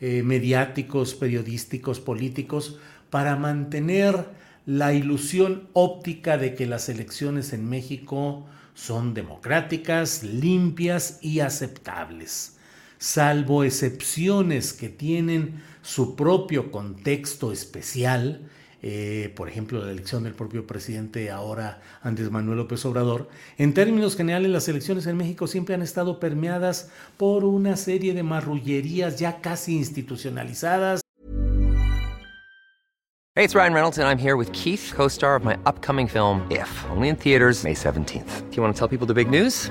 eh, 0.01 0.23
mediáticos, 0.23 1.15
periodísticos, 1.15 2.01
políticos 2.01 2.79
para 3.11 3.37
mantener 3.37 4.27
la 4.67 4.93
ilusión 4.93 5.69
óptica 5.73 6.37
de 6.37 6.55
que 6.55 6.67
las 6.67 6.89
elecciones 6.89 7.53
en 7.53 7.69
México 7.69 8.47
son 8.75 9.15
democráticas, 9.15 10.23
limpias 10.23 11.19
y 11.23 11.41
aceptables 11.41 12.59
salvo 12.99 13.63
excepciones 13.65 14.73
que 14.73 14.89
tienen 14.89 15.63
su 15.83 16.17
propio 16.17 16.71
contexto 16.71 17.53
especial, 17.53 18.49
eh, 18.83 19.33
por 19.35 19.49
ejemplo, 19.49 19.85
la 19.85 19.91
elección 19.91 20.25
del 20.25 20.35
propio 20.35 20.67
presidente 20.67 21.31
ahora 21.31 21.83
Andrés 22.03 22.31
Manuel 22.31 22.59
López 22.59 22.85
Obrador, 22.85 23.29
en 23.57 23.75
términos 23.75 24.17
generales 24.17 24.51
las 24.51 24.69
elecciones 24.69 25.07
en 25.07 25.17
México 25.17 25.47
siempre 25.47 25.75
han 25.75 25.83
estado 25.83 26.21
permeadas 26.21 26.91
por 27.17 27.45
una 27.45 27.77
serie 27.77 28.15
de 28.15 28.23
marrullerías 28.23 29.19
ya 29.19 29.41
casi 29.41 29.77
institucionalizadas. 29.77 31.01
Hey, 33.35 33.45
it's 33.45 33.55
Ryan 33.55 33.73
Reynolds 33.73 33.99
and 33.99 34.09
I'm 34.09 34.19
here 34.19 34.37
with 34.37 34.53
Keith, 34.53 34.93
co-star 34.97 35.37
of 35.37 35.45
my 35.45 35.57
upcoming 35.65 36.09
film 36.09 36.45
If, 36.51 36.69
only 36.91 37.09
in 37.09 37.17
theaters 37.17 37.63
May 37.63 37.75
17th. 37.75 38.51
Do 38.51 38.57
you 38.57 38.63
want 38.63 38.75
to 38.75 38.79
tell 38.79 38.89
people 38.89 39.07
the 39.07 39.15
big 39.15 39.31
news? 39.31 39.71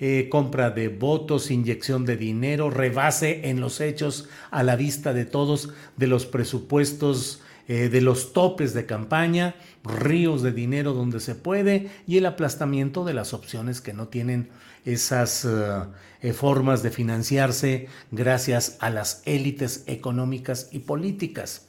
Eh, 0.00 0.28
compra 0.30 0.70
de 0.70 0.88
votos, 0.88 1.50
inyección 1.50 2.04
de 2.04 2.16
dinero, 2.16 2.70
rebase 2.70 3.48
en 3.48 3.60
los 3.60 3.80
hechos 3.80 4.28
a 4.50 4.62
la 4.62 4.76
vista 4.76 5.12
de 5.12 5.24
todos 5.24 5.70
de 5.96 6.06
los 6.06 6.26
presupuestos 6.26 7.40
eh, 7.66 7.88
de 7.88 8.00
los 8.00 8.32
topes 8.32 8.74
de 8.74 8.86
campaña, 8.86 9.56
ríos 9.84 10.42
de 10.42 10.52
dinero 10.52 10.94
donde 10.94 11.20
se 11.20 11.34
puede 11.34 11.90
y 12.06 12.16
el 12.16 12.26
aplastamiento 12.26 13.04
de 13.04 13.14
las 13.14 13.34
opciones 13.34 13.80
que 13.80 13.92
no 13.92 14.08
tienen 14.08 14.48
esas 14.84 15.44
eh, 15.44 16.32
formas 16.32 16.82
de 16.82 16.90
financiarse 16.90 17.88
gracias 18.10 18.78
a 18.80 18.90
las 18.90 19.22
élites 19.26 19.84
económicas 19.86 20.68
y 20.72 20.80
políticas. 20.80 21.67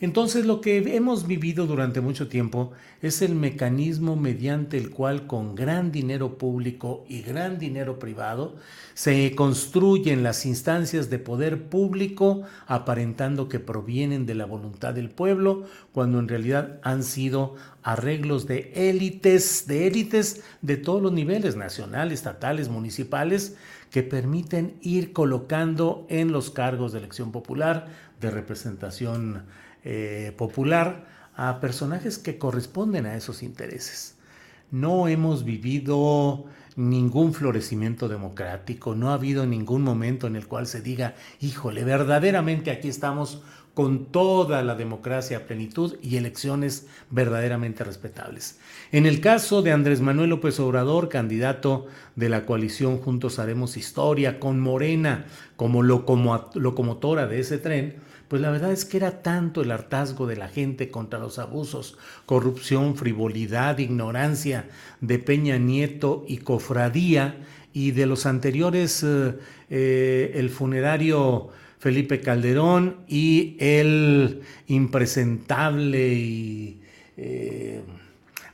Entonces 0.00 0.46
lo 0.46 0.62
que 0.62 0.78
hemos 0.96 1.26
vivido 1.26 1.66
durante 1.66 2.00
mucho 2.00 2.26
tiempo 2.26 2.72
es 3.02 3.20
el 3.20 3.34
mecanismo 3.34 4.16
mediante 4.16 4.78
el 4.78 4.88
cual 4.88 5.26
con 5.26 5.54
gran 5.54 5.92
dinero 5.92 6.38
público 6.38 7.04
y 7.06 7.20
gran 7.20 7.58
dinero 7.58 7.98
privado 7.98 8.56
se 8.94 9.34
construyen 9.34 10.22
las 10.22 10.46
instancias 10.46 11.10
de 11.10 11.18
poder 11.18 11.64
público 11.64 12.42
aparentando 12.66 13.50
que 13.50 13.60
provienen 13.60 14.24
de 14.24 14.34
la 14.34 14.46
voluntad 14.46 14.94
del 14.94 15.10
pueblo 15.10 15.64
cuando 15.92 16.18
en 16.18 16.28
realidad 16.28 16.80
han 16.82 17.02
sido 17.02 17.56
arreglos 17.82 18.46
de 18.46 18.72
élites, 18.74 19.66
de 19.66 19.86
élites 19.86 20.42
de 20.62 20.78
todos 20.78 21.02
los 21.02 21.12
niveles, 21.12 21.56
nacional, 21.56 22.10
estatales, 22.10 22.70
municipales, 22.70 23.56
que 23.90 24.02
permiten 24.02 24.76
ir 24.80 25.12
colocando 25.12 26.06
en 26.08 26.32
los 26.32 26.50
cargos 26.50 26.92
de 26.92 27.00
elección 27.00 27.32
popular, 27.32 27.88
de 28.20 28.30
representación 28.30 29.44
eh, 29.84 30.32
popular 30.36 31.06
a 31.36 31.60
personajes 31.60 32.18
que 32.18 32.38
corresponden 32.38 33.06
a 33.06 33.16
esos 33.16 33.42
intereses. 33.42 34.16
No 34.70 35.08
hemos 35.08 35.44
vivido 35.44 36.44
ningún 36.76 37.34
florecimiento 37.34 38.08
democrático, 38.08 38.94
no 38.94 39.10
ha 39.10 39.14
habido 39.14 39.46
ningún 39.46 39.82
momento 39.82 40.26
en 40.26 40.36
el 40.36 40.46
cual 40.46 40.66
se 40.66 40.80
diga, 40.80 41.14
híjole, 41.40 41.84
verdaderamente 41.84 42.70
aquí 42.70 42.88
estamos 42.88 43.42
con 43.74 44.06
toda 44.06 44.62
la 44.62 44.74
democracia 44.74 45.46
plenitud 45.46 45.96
y 46.02 46.16
elecciones 46.16 46.86
verdaderamente 47.10 47.84
respetables. 47.84 48.58
En 48.92 49.06
el 49.06 49.20
caso 49.20 49.62
de 49.62 49.72
Andrés 49.72 50.00
Manuel 50.00 50.30
López 50.30 50.58
Obrador, 50.60 51.08
candidato 51.08 51.86
de 52.16 52.28
la 52.28 52.44
coalición 52.46 52.98
Juntos 52.98 53.38
Haremos 53.38 53.76
Historia, 53.76 54.40
con 54.40 54.60
Morena 54.60 55.26
como 55.56 55.82
locomotora 55.82 57.26
de 57.26 57.40
ese 57.40 57.58
tren, 57.58 57.96
pues 58.30 58.40
la 58.40 58.52
verdad 58.52 58.70
es 58.70 58.84
que 58.84 58.96
era 58.96 59.22
tanto 59.22 59.60
el 59.60 59.72
hartazgo 59.72 60.28
de 60.28 60.36
la 60.36 60.46
gente 60.46 60.88
contra 60.88 61.18
los 61.18 61.40
abusos, 61.40 61.98
corrupción, 62.26 62.94
frivolidad, 62.94 63.78
ignorancia 63.78 64.68
de 65.00 65.18
Peña 65.18 65.58
Nieto 65.58 66.24
y 66.28 66.36
cofradía 66.36 67.44
y 67.72 67.90
de 67.90 68.06
los 68.06 68.26
anteriores, 68.26 69.02
eh, 69.02 69.34
eh, 69.68 70.30
el 70.36 70.48
funerario 70.48 71.48
Felipe 71.80 72.20
Calderón 72.20 72.98
y 73.08 73.56
el 73.58 74.42
impresentable 74.68 76.14
y... 76.14 76.82
Eh, 77.16 77.82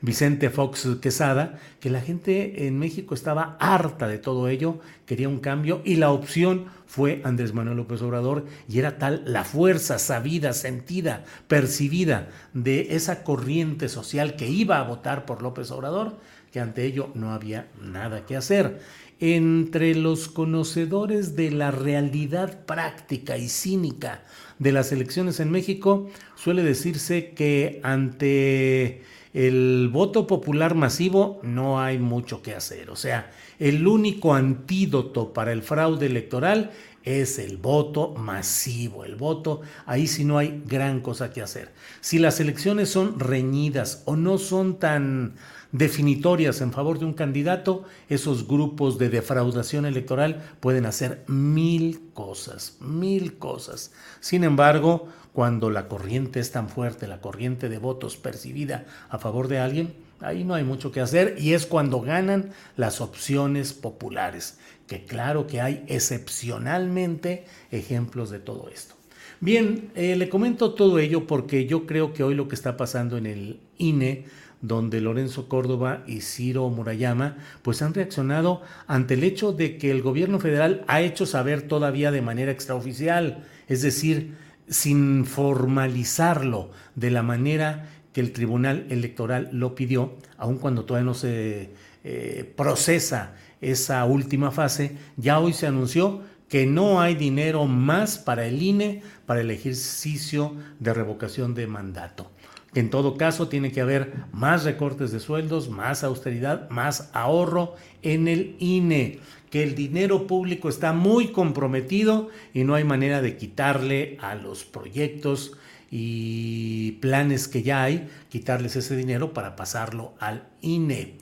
Vicente 0.00 0.50
Fox 0.50 0.88
Quesada, 1.00 1.58
que 1.80 1.90
la 1.90 2.00
gente 2.00 2.66
en 2.66 2.78
México 2.78 3.14
estaba 3.14 3.56
harta 3.60 4.08
de 4.08 4.18
todo 4.18 4.48
ello, 4.48 4.78
quería 5.06 5.28
un 5.28 5.40
cambio 5.40 5.82
y 5.84 5.96
la 5.96 6.10
opción 6.10 6.66
fue 6.86 7.20
Andrés 7.24 7.54
Manuel 7.54 7.78
López 7.78 8.02
Obrador 8.02 8.46
y 8.68 8.78
era 8.78 8.98
tal 8.98 9.22
la 9.26 9.44
fuerza 9.44 9.98
sabida, 9.98 10.52
sentida, 10.52 11.24
percibida 11.48 12.28
de 12.54 12.94
esa 12.94 13.24
corriente 13.24 13.88
social 13.88 14.36
que 14.36 14.48
iba 14.48 14.78
a 14.78 14.84
votar 14.84 15.26
por 15.26 15.42
López 15.42 15.70
Obrador, 15.70 16.18
que 16.52 16.60
ante 16.60 16.84
ello 16.84 17.10
no 17.14 17.32
había 17.32 17.68
nada 17.82 18.24
que 18.24 18.36
hacer. 18.36 18.80
Entre 19.18 19.94
los 19.94 20.28
conocedores 20.28 21.36
de 21.36 21.50
la 21.50 21.70
realidad 21.70 22.64
práctica 22.66 23.38
y 23.38 23.48
cínica 23.48 24.22
de 24.58 24.72
las 24.72 24.92
elecciones 24.92 25.40
en 25.40 25.50
México, 25.50 26.08
suele 26.34 26.62
decirse 26.62 27.30
que 27.30 27.80
ante 27.82 29.02
el 29.36 29.90
voto 29.92 30.26
popular 30.26 30.74
masivo 30.74 31.40
no 31.42 31.78
hay 31.78 31.98
mucho 31.98 32.40
que 32.40 32.54
hacer. 32.54 32.88
O 32.88 32.96
sea, 32.96 33.30
el 33.58 33.86
único 33.86 34.32
antídoto 34.32 35.34
para 35.34 35.52
el 35.52 35.62
fraude 35.62 36.06
electoral 36.06 36.70
es 37.04 37.38
el 37.38 37.58
voto 37.58 38.14
masivo, 38.14 39.04
el 39.04 39.14
voto, 39.14 39.60
ahí 39.84 40.06
sí 40.06 40.24
no 40.24 40.38
hay 40.38 40.62
gran 40.64 41.02
cosa 41.02 41.34
que 41.34 41.42
hacer. 41.42 41.70
Si 42.00 42.18
las 42.18 42.40
elecciones 42.40 42.88
son 42.88 43.20
reñidas 43.20 44.02
o 44.06 44.16
no 44.16 44.38
son 44.38 44.78
tan 44.78 45.34
definitorias 45.72 46.60
en 46.60 46.72
favor 46.72 46.98
de 46.98 47.04
un 47.04 47.14
candidato, 47.14 47.84
esos 48.08 48.46
grupos 48.46 48.98
de 48.98 49.08
defraudación 49.08 49.86
electoral 49.86 50.42
pueden 50.60 50.86
hacer 50.86 51.24
mil 51.26 52.10
cosas, 52.14 52.76
mil 52.80 53.38
cosas. 53.38 53.92
Sin 54.20 54.44
embargo, 54.44 55.08
cuando 55.32 55.70
la 55.70 55.88
corriente 55.88 56.40
es 56.40 56.50
tan 56.50 56.68
fuerte, 56.68 57.06
la 57.06 57.20
corriente 57.20 57.68
de 57.68 57.78
votos 57.78 58.16
percibida 58.16 58.86
a 59.10 59.18
favor 59.18 59.48
de 59.48 59.58
alguien, 59.58 59.94
ahí 60.20 60.44
no 60.44 60.54
hay 60.54 60.64
mucho 60.64 60.92
que 60.92 61.00
hacer 61.00 61.36
y 61.38 61.52
es 61.52 61.66
cuando 61.66 62.00
ganan 62.00 62.52
las 62.76 63.00
opciones 63.00 63.72
populares, 63.74 64.58
que 64.86 65.04
claro 65.04 65.46
que 65.46 65.60
hay 65.60 65.84
excepcionalmente 65.88 67.44
ejemplos 67.70 68.30
de 68.30 68.38
todo 68.38 68.70
esto. 68.72 68.94
Bien, 69.40 69.90
eh, 69.94 70.16
le 70.16 70.30
comento 70.30 70.72
todo 70.72 70.98
ello 70.98 71.26
porque 71.26 71.66
yo 71.66 71.84
creo 71.84 72.14
que 72.14 72.22
hoy 72.22 72.34
lo 72.34 72.48
que 72.48 72.54
está 72.54 72.78
pasando 72.78 73.18
en 73.18 73.26
el 73.26 73.60
INE, 73.76 74.24
donde 74.62 75.00
Lorenzo 75.00 75.48
Córdoba 75.48 76.02
y 76.06 76.20
Ciro 76.20 76.68
Murayama 76.68 77.36
pues 77.62 77.82
han 77.82 77.94
reaccionado 77.94 78.62
ante 78.86 79.14
el 79.14 79.24
hecho 79.24 79.52
de 79.52 79.78
que 79.78 79.90
el 79.90 80.02
gobierno 80.02 80.40
federal 80.40 80.84
ha 80.88 81.00
hecho 81.00 81.26
saber 81.26 81.62
todavía 81.62 82.10
de 82.10 82.22
manera 82.22 82.52
extraoficial, 82.52 83.44
es 83.68 83.82
decir, 83.82 84.34
sin 84.68 85.26
formalizarlo 85.26 86.70
de 86.94 87.10
la 87.10 87.22
manera 87.22 87.88
que 88.12 88.20
el 88.20 88.32
Tribunal 88.32 88.86
Electoral 88.88 89.50
lo 89.52 89.74
pidió, 89.74 90.14
aun 90.38 90.58
cuando 90.58 90.84
todavía 90.84 91.06
no 91.06 91.14
se 91.14 91.70
eh, 92.02 92.52
procesa 92.56 93.34
esa 93.60 94.04
última 94.04 94.50
fase, 94.50 94.96
ya 95.16 95.38
hoy 95.38 95.52
se 95.52 95.66
anunció 95.66 96.22
que 96.48 96.66
no 96.66 97.00
hay 97.00 97.14
dinero 97.14 97.66
más 97.66 98.18
para 98.18 98.46
el 98.46 98.62
INE 98.62 99.02
para 99.26 99.40
el 99.40 99.50
ejercicio 99.50 100.54
de 100.78 100.94
revocación 100.94 101.54
de 101.54 101.66
mandato. 101.66 102.30
En 102.76 102.90
todo 102.90 103.16
caso, 103.16 103.48
tiene 103.48 103.72
que 103.72 103.80
haber 103.80 104.12
más 104.32 104.64
recortes 104.64 105.10
de 105.10 105.18
sueldos, 105.18 105.70
más 105.70 106.04
austeridad, 106.04 106.68
más 106.68 107.08
ahorro 107.14 107.74
en 108.02 108.28
el 108.28 108.54
INE 108.58 109.18
que 109.50 109.62
el 109.62 109.74
dinero 109.74 110.26
público 110.26 110.68
está 110.68 110.92
muy 110.92 111.28
comprometido 111.28 112.28
y 112.52 112.64
no 112.64 112.74
hay 112.74 112.84
manera 112.84 113.22
de 113.22 113.36
quitarle 113.36 114.18
a 114.20 114.34
los 114.34 114.64
proyectos 114.64 115.56
y 115.90 116.92
planes 117.00 117.48
que 117.48 117.62
ya 117.62 117.82
hay, 117.82 118.08
quitarles 118.28 118.76
ese 118.76 118.94
dinero 118.94 119.32
para 119.32 119.56
pasarlo 119.56 120.14
al 120.18 120.46
INE. 120.60 121.14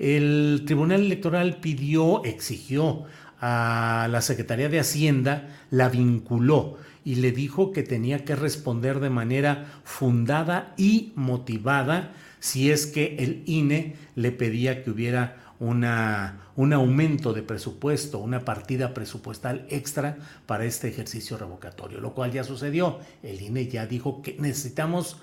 El 0.00 0.62
Tribunal 0.66 1.02
Electoral 1.02 1.58
pidió, 1.60 2.24
exigió 2.24 3.04
a 3.40 4.08
la 4.10 4.22
Secretaría 4.22 4.68
de 4.68 4.80
Hacienda, 4.80 5.56
la 5.70 5.88
vinculó 5.88 6.78
y 7.06 7.14
le 7.14 7.30
dijo 7.30 7.70
que 7.70 7.84
tenía 7.84 8.24
que 8.24 8.34
responder 8.34 8.98
de 8.98 9.10
manera 9.10 9.80
fundada 9.84 10.74
y 10.76 11.12
motivada 11.14 12.12
si 12.40 12.72
es 12.72 12.86
que 12.86 13.14
el 13.20 13.44
INE 13.46 13.94
le 14.16 14.32
pedía 14.32 14.82
que 14.82 14.90
hubiera 14.90 15.54
una, 15.60 16.50
un 16.56 16.72
aumento 16.72 17.32
de 17.32 17.42
presupuesto, 17.42 18.18
una 18.18 18.44
partida 18.44 18.92
presupuestal 18.92 19.68
extra 19.70 20.18
para 20.46 20.64
este 20.64 20.88
ejercicio 20.88 21.38
revocatorio, 21.38 22.00
lo 22.00 22.12
cual 22.12 22.32
ya 22.32 22.42
sucedió. 22.42 22.98
El 23.22 23.40
INE 23.40 23.68
ya 23.68 23.86
dijo 23.86 24.20
que 24.20 24.36
necesitamos 24.40 25.18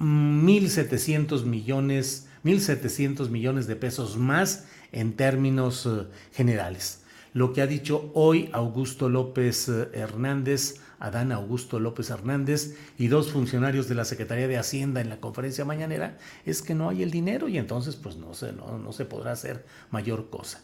1.700 0.00 1.44
millones, 1.44 2.26
1.700 2.44 3.28
millones 3.28 3.68
de 3.68 3.76
pesos 3.76 4.16
más 4.16 4.66
en 4.90 5.12
términos 5.12 5.86
eh, 5.86 6.08
generales. 6.32 7.02
Lo 7.34 7.54
que 7.54 7.62
ha 7.62 7.66
dicho 7.66 8.10
hoy 8.12 8.50
Augusto 8.52 9.08
López 9.08 9.68
eh, 9.68 9.88
Hernández 9.94 10.80
Adán 11.02 11.32
Augusto 11.32 11.80
López 11.80 12.10
Hernández 12.10 12.76
y 12.96 13.08
dos 13.08 13.32
funcionarios 13.32 13.88
de 13.88 13.96
la 13.96 14.04
Secretaría 14.04 14.46
de 14.46 14.56
Hacienda 14.56 15.00
en 15.00 15.08
la 15.08 15.18
conferencia 15.18 15.64
mañanera 15.64 16.16
es 16.46 16.62
que 16.62 16.76
no 16.76 16.88
hay 16.88 17.02
el 17.02 17.10
dinero 17.10 17.48
y 17.48 17.58
entonces 17.58 17.96
pues 17.96 18.16
no 18.16 18.34
se, 18.34 18.52
no, 18.52 18.92
se 18.92 19.04
podrá 19.04 19.32
hacer 19.32 19.66
mayor 19.90 20.30
cosa. 20.30 20.62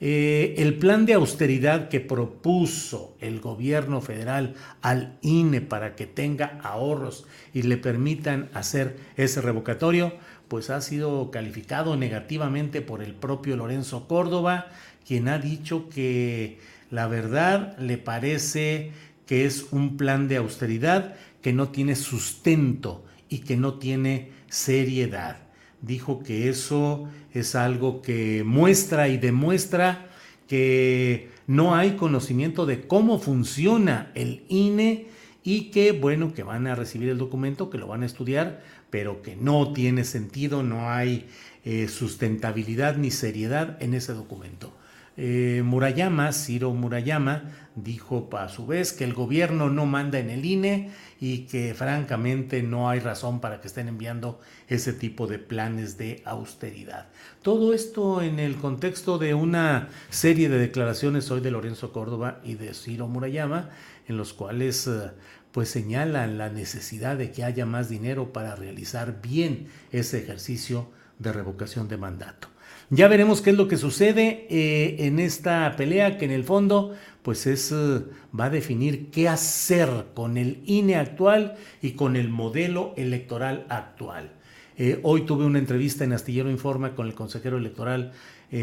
Eh, 0.00 0.56
el 0.58 0.76
plan 0.76 1.06
de 1.06 1.14
austeridad 1.14 1.88
que 1.88 2.00
propuso 2.00 3.16
el 3.18 3.40
gobierno 3.40 4.02
federal 4.02 4.54
al 4.82 5.16
INE 5.22 5.62
para 5.62 5.96
que 5.96 6.06
tenga 6.06 6.60
ahorros 6.62 7.26
y 7.54 7.62
le 7.62 7.78
permitan 7.78 8.50
hacer 8.52 8.98
ese 9.16 9.40
revocatorio, 9.40 10.12
pues 10.48 10.68
ha 10.68 10.82
sido 10.82 11.30
calificado 11.30 11.96
negativamente 11.96 12.82
por 12.82 13.02
el 13.02 13.14
propio 13.14 13.56
Lorenzo 13.56 14.06
Córdoba, 14.06 14.66
quien 15.06 15.28
ha 15.28 15.38
dicho 15.38 15.88
que 15.88 16.58
la 16.90 17.06
verdad 17.06 17.76
le 17.78 17.98
parece 17.98 18.92
que 19.28 19.44
es 19.44 19.66
un 19.72 19.98
plan 19.98 20.26
de 20.26 20.38
austeridad 20.38 21.14
que 21.42 21.52
no 21.52 21.68
tiene 21.68 21.96
sustento 21.96 23.04
y 23.28 23.40
que 23.40 23.58
no 23.58 23.74
tiene 23.74 24.32
seriedad. 24.48 25.36
Dijo 25.82 26.22
que 26.22 26.48
eso 26.48 27.08
es 27.34 27.54
algo 27.54 28.00
que 28.00 28.42
muestra 28.42 29.08
y 29.08 29.18
demuestra 29.18 30.08
que 30.48 31.28
no 31.46 31.74
hay 31.74 31.92
conocimiento 31.92 32.64
de 32.64 32.86
cómo 32.86 33.18
funciona 33.18 34.10
el 34.14 34.44
INE 34.48 35.08
y 35.44 35.70
que, 35.72 35.92
bueno, 35.92 36.32
que 36.32 36.42
van 36.42 36.66
a 36.66 36.74
recibir 36.74 37.10
el 37.10 37.18
documento, 37.18 37.68
que 37.68 37.76
lo 37.76 37.86
van 37.86 38.04
a 38.04 38.06
estudiar, 38.06 38.62
pero 38.88 39.20
que 39.20 39.36
no 39.36 39.74
tiene 39.74 40.04
sentido, 40.04 40.62
no 40.62 40.90
hay 40.90 41.26
eh, 41.66 41.88
sustentabilidad 41.88 42.96
ni 42.96 43.10
seriedad 43.10 43.76
en 43.82 43.92
ese 43.92 44.14
documento. 44.14 44.72
Eh, 45.20 45.62
Murayama, 45.64 46.32
Ciro 46.32 46.72
Murayama, 46.72 47.50
dijo 47.74 48.28
a 48.38 48.48
su 48.48 48.68
vez 48.68 48.92
que 48.92 49.02
el 49.02 49.14
gobierno 49.14 49.68
no 49.68 49.84
manda 49.84 50.20
en 50.20 50.30
el 50.30 50.44
INE 50.44 50.92
y 51.20 51.46
que 51.46 51.74
francamente 51.74 52.62
no 52.62 52.88
hay 52.88 53.00
razón 53.00 53.40
para 53.40 53.60
que 53.60 53.66
estén 53.66 53.88
enviando 53.88 54.40
ese 54.68 54.92
tipo 54.92 55.26
de 55.26 55.40
planes 55.40 55.98
de 55.98 56.22
austeridad. 56.24 57.08
Todo 57.42 57.74
esto 57.74 58.22
en 58.22 58.38
el 58.38 58.54
contexto 58.58 59.18
de 59.18 59.34
una 59.34 59.88
serie 60.08 60.48
de 60.48 60.58
declaraciones 60.58 61.28
hoy 61.32 61.40
de 61.40 61.50
Lorenzo 61.50 61.92
Córdoba 61.92 62.40
y 62.44 62.54
de 62.54 62.72
Ciro 62.72 63.08
Murayama, 63.08 63.70
en 64.06 64.16
los 64.16 64.32
cuales 64.32 64.86
eh, 64.86 65.10
pues 65.50 65.68
señalan 65.68 66.38
la 66.38 66.48
necesidad 66.48 67.16
de 67.16 67.32
que 67.32 67.42
haya 67.42 67.66
más 67.66 67.88
dinero 67.88 68.32
para 68.32 68.54
realizar 68.54 69.20
bien 69.20 69.66
ese 69.90 70.22
ejercicio 70.22 70.88
de 71.18 71.32
revocación 71.32 71.88
de 71.88 71.96
mandato. 71.96 72.48
Ya 72.90 73.06
veremos 73.06 73.42
qué 73.42 73.50
es 73.50 73.56
lo 73.56 73.68
que 73.68 73.76
sucede 73.76 74.46
eh, 74.48 75.06
en 75.06 75.18
esta 75.18 75.76
pelea 75.76 76.16
que 76.16 76.24
en 76.24 76.30
el 76.30 76.44
fondo 76.44 76.94
pues 77.20 77.46
es, 77.46 77.70
eh, 77.70 78.00
va 78.38 78.46
a 78.46 78.50
definir 78.50 79.10
qué 79.10 79.28
hacer 79.28 80.06
con 80.14 80.38
el 80.38 80.62
INE 80.64 80.96
actual 80.96 81.56
y 81.82 81.90
con 81.92 82.16
el 82.16 82.30
modelo 82.30 82.94
electoral 82.96 83.66
actual. 83.68 84.32
Eh, 84.78 85.00
hoy 85.02 85.26
tuve 85.26 85.44
una 85.44 85.58
entrevista 85.58 86.04
en 86.04 86.14
Astillero 86.14 86.50
Informa 86.50 86.94
con 86.94 87.06
el 87.06 87.14
consejero 87.14 87.58
electoral 87.58 88.12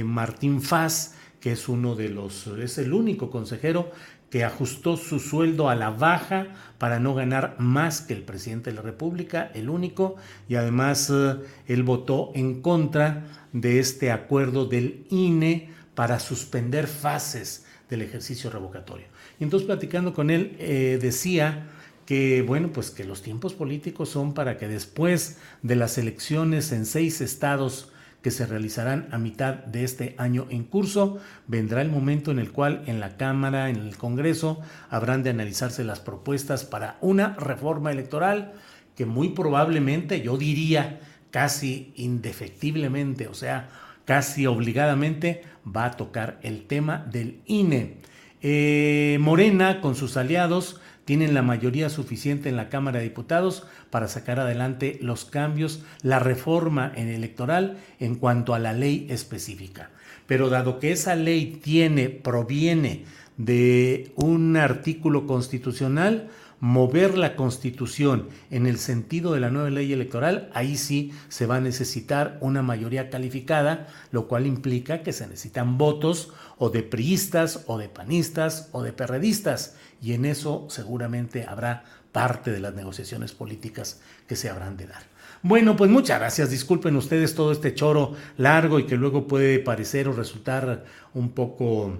Martín 0.03 0.63
Faz, 0.63 1.13
que 1.39 1.51
es 1.51 1.69
uno 1.69 1.93
de 1.93 2.09
los, 2.09 2.47
es 2.47 2.79
el 2.79 2.93
único 2.93 3.29
consejero 3.29 3.91
que 4.29 4.43
ajustó 4.43 4.97
su 4.97 5.19
sueldo 5.19 5.69
a 5.69 5.75
la 5.75 5.91
baja 5.91 6.47
para 6.77 6.99
no 6.99 7.13
ganar 7.13 7.55
más 7.59 8.01
que 8.01 8.13
el 8.13 8.23
presidente 8.23 8.69
de 8.69 8.75
la 8.75 8.81
República, 8.81 9.51
el 9.53 9.69
único, 9.69 10.15
y 10.49 10.55
además 10.55 11.09
eh, 11.13 11.35
él 11.67 11.83
votó 11.83 12.31
en 12.35 12.61
contra 12.61 13.23
de 13.53 13.79
este 13.79 14.11
acuerdo 14.11 14.65
del 14.65 15.05
INE 15.09 15.69
para 15.93 16.19
suspender 16.19 16.87
fases 16.87 17.65
del 17.89 18.01
ejercicio 18.01 18.49
revocatorio. 18.49 19.07
Y 19.39 19.43
entonces 19.43 19.65
platicando 19.65 20.13
con 20.13 20.29
él 20.29 20.55
eh, 20.59 20.99
decía 21.01 21.67
que 22.05 22.43
bueno, 22.43 22.71
pues 22.71 22.91
que 22.91 23.03
los 23.03 23.21
tiempos 23.21 23.53
políticos 23.53 24.09
son 24.09 24.33
para 24.33 24.57
que 24.57 24.67
después 24.67 25.37
de 25.61 25.75
las 25.75 25.97
elecciones 25.97 26.71
en 26.71 26.85
seis 26.85 27.21
estados 27.21 27.89
que 28.25 28.31
se 28.31 28.47
realizarán 28.47 29.07
a 29.11 29.19
mitad 29.19 29.53
de 29.53 29.83
este 29.83 30.15
año 30.17 30.47
en 30.49 30.63
curso. 30.63 31.19
Vendrá 31.45 31.83
el 31.83 31.91
momento 31.91 32.31
en 32.31 32.39
el 32.39 32.51
cual 32.51 32.81
en 32.87 32.99
la 32.99 33.17
Cámara, 33.17 33.69
en 33.69 33.75
el 33.75 33.97
Congreso, 33.97 34.61
habrán 34.89 35.21
de 35.21 35.29
analizarse 35.29 35.83
las 35.83 35.99
propuestas 35.99 36.65
para 36.65 36.97
una 37.01 37.35
reforma 37.35 37.91
electoral 37.91 38.53
que 38.95 39.05
muy 39.05 39.29
probablemente, 39.29 40.23
yo 40.23 40.39
diría 40.39 41.01
casi 41.29 41.93
indefectiblemente, 41.97 43.27
o 43.27 43.35
sea, 43.35 43.69
casi 44.05 44.47
obligadamente, 44.47 45.43
va 45.63 45.85
a 45.85 45.91
tocar 45.91 46.39
el 46.41 46.65
tema 46.65 47.05
del 47.11 47.41
INE. 47.45 47.97
Eh, 48.41 49.19
Morena, 49.21 49.81
con 49.81 49.93
sus 49.93 50.17
aliados, 50.17 50.81
tienen 51.05 51.33
la 51.33 51.43
mayoría 51.43 51.89
suficiente 51.89 52.49
en 52.49 52.57
la 52.57 52.69
Cámara 52.69 52.99
de 52.99 53.05
Diputados 53.05 53.65
para 53.91 54.07
sacar 54.07 54.39
adelante 54.39 54.97
los 55.01 55.23
cambios, 55.25 55.83
la 56.01 56.19
reforma 56.19 56.91
en 56.95 57.07
electoral 57.07 57.77
en 57.99 58.15
cuanto 58.15 58.53
a 58.53 58.59
la 58.59 58.73
ley 58.73 59.07
específica. 59.09 59.91
Pero 60.25 60.49
dado 60.49 60.79
que 60.79 60.91
esa 60.91 61.15
ley 61.15 61.59
tiene, 61.63 62.09
proviene 62.09 63.05
de 63.37 64.11
un 64.15 64.57
artículo 64.57 65.27
constitucional, 65.27 66.29
mover 66.59 67.17
la 67.17 67.35
constitución 67.35 68.29
en 68.49 68.65
el 68.65 68.79
sentido 68.79 69.33
de 69.33 69.41
la 69.41 69.51
nueva 69.51 69.69
ley 69.69 69.91
electoral, 69.93 70.49
ahí 70.53 70.77
sí 70.77 71.11
se 71.27 71.45
va 71.45 71.57
a 71.57 71.61
necesitar 71.61 72.39
una 72.41 72.63
mayoría 72.63 73.09
calificada, 73.09 73.87
lo 74.11 74.27
cual 74.27 74.47
implica 74.47 75.03
que 75.03 75.13
se 75.13 75.27
necesitan 75.27 75.77
votos 75.77 76.31
o 76.57 76.69
de 76.69 76.81
priistas 76.81 77.65
o 77.67 77.77
de 77.77 77.89
panistas 77.89 78.69
o 78.71 78.81
de 78.81 78.93
perredistas 78.93 79.75
y 80.05 80.13
en 80.13 80.25
eso 80.25 80.67
seguramente 80.69 81.45
habrá 81.47 81.83
parte 82.11 82.51
de 82.51 82.59
las 82.59 82.75
negociaciones 82.75 83.31
políticas 83.31 84.01
que 84.27 84.35
se 84.35 84.51
habrán 84.51 84.77
de 84.77 84.85
dar. 84.85 85.01
Bueno, 85.41 85.75
pues 85.75 85.89
muchas 85.89 86.19
gracias. 86.19 86.51
Disculpen 86.51 86.95
ustedes 86.95 87.33
todo 87.33 87.51
este 87.51 87.73
choro 87.73 88.13
largo 88.37 88.77
y 88.77 88.85
que 88.85 88.97
luego 88.97 89.27
puede 89.27 89.57
parecer 89.57 90.07
o 90.07 90.13
resultar 90.13 90.85
un 91.15 91.31
poco 91.31 91.97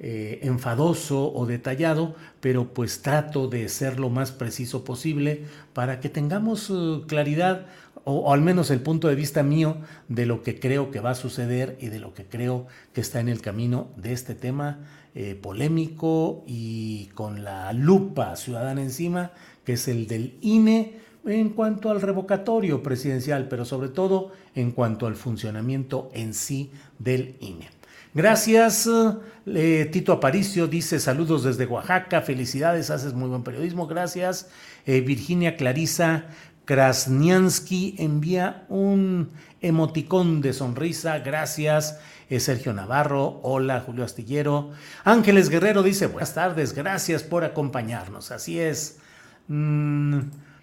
eh, 0.00 0.40
enfadoso 0.42 1.32
o 1.32 1.46
detallado, 1.46 2.16
pero 2.40 2.74
pues 2.74 3.02
trato 3.02 3.46
de 3.46 3.68
ser 3.68 4.00
lo 4.00 4.10
más 4.10 4.32
preciso 4.32 4.82
posible 4.82 5.44
para 5.74 6.00
que 6.00 6.08
tengamos 6.08 6.70
eh, 6.70 7.02
claridad 7.06 7.66
o, 8.02 8.32
al 8.32 8.40
menos 8.40 8.72
el 8.72 8.80
punto 8.80 9.06
de 9.06 9.14
vista 9.14 9.44
mío 9.44 9.76
de 10.08 10.26
lo 10.26 10.42
que 10.42 10.58
creo 10.58 10.90
que 10.90 10.98
va 10.98 11.10
a 11.10 11.14
suceder 11.14 11.78
y 11.80 11.86
de 11.86 12.00
lo 12.00 12.14
que 12.14 12.24
creo 12.24 12.66
que 12.92 13.00
está 13.00 13.20
en 13.20 13.28
el 13.28 13.40
camino 13.40 13.92
de 13.96 14.12
este 14.12 14.34
tema 14.34 14.80
eh, 15.14 15.34
polémico 15.34 16.42
y 16.46 17.06
con 17.14 17.44
la 17.44 17.72
lupa 17.72 18.36
ciudadana 18.36 18.82
encima, 18.82 19.30
que 19.64 19.74
es 19.74 19.88
el 19.88 20.06
del 20.06 20.38
INE 20.40 20.98
en 21.24 21.50
cuanto 21.50 21.90
al 21.90 22.00
revocatorio 22.00 22.82
presidencial, 22.82 23.48
pero 23.48 23.64
sobre 23.64 23.88
todo 23.88 24.32
en 24.54 24.72
cuanto 24.72 25.06
al 25.06 25.16
funcionamiento 25.16 26.10
en 26.14 26.34
sí 26.34 26.70
del 26.98 27.36
INE. 27.40 27.68
Gracias, 28.12 28.88
eh, 29.46 29.88
Tito 29.90 30.12
Aparicio 30.12 30.68
dice 30.68 31.00
saludos 31.00 31.42
desde 31.42 31.66
Oaxaca, 31.66 32.20
felicidades, 32.20 32.90
haces 32.90 33.12
muy 33.12 33.28
buen 33.28 33.42
periodismo, 33.42 33.88
gracias. 33.88 34.48
Eh, 34.86 35.00
Virginia 35.00 35.56
Clarisa 35.56 36.26
Krasniansky 36.64 37.96
envía 37.98 38.64
un 38.68 39.30
emoticón 39.60 40.40
de 40.40 40.52
sonrisa, 40.52 41.18
gracias. 41.18 41.98
Eh, 42.30 42.40
Sergio 42.40 42.72
Navarro, 42.72 43.40
hola 43.42 43.80
Julio 43.80 44.04
Astillero. 44.04 44.70
Ángeles 45.04 45.50
Guerrero 45.50 45.82
dice 45.82 46.06
buenas 46.06 46.34
tardes, 46.34 46.74
gracias 46.74 47.22
por 47.22 47.44
acompañarnos, 47.44 48.30
así 48.30 48.58
es. 48.58 48.98
Mm, 49.48 50.20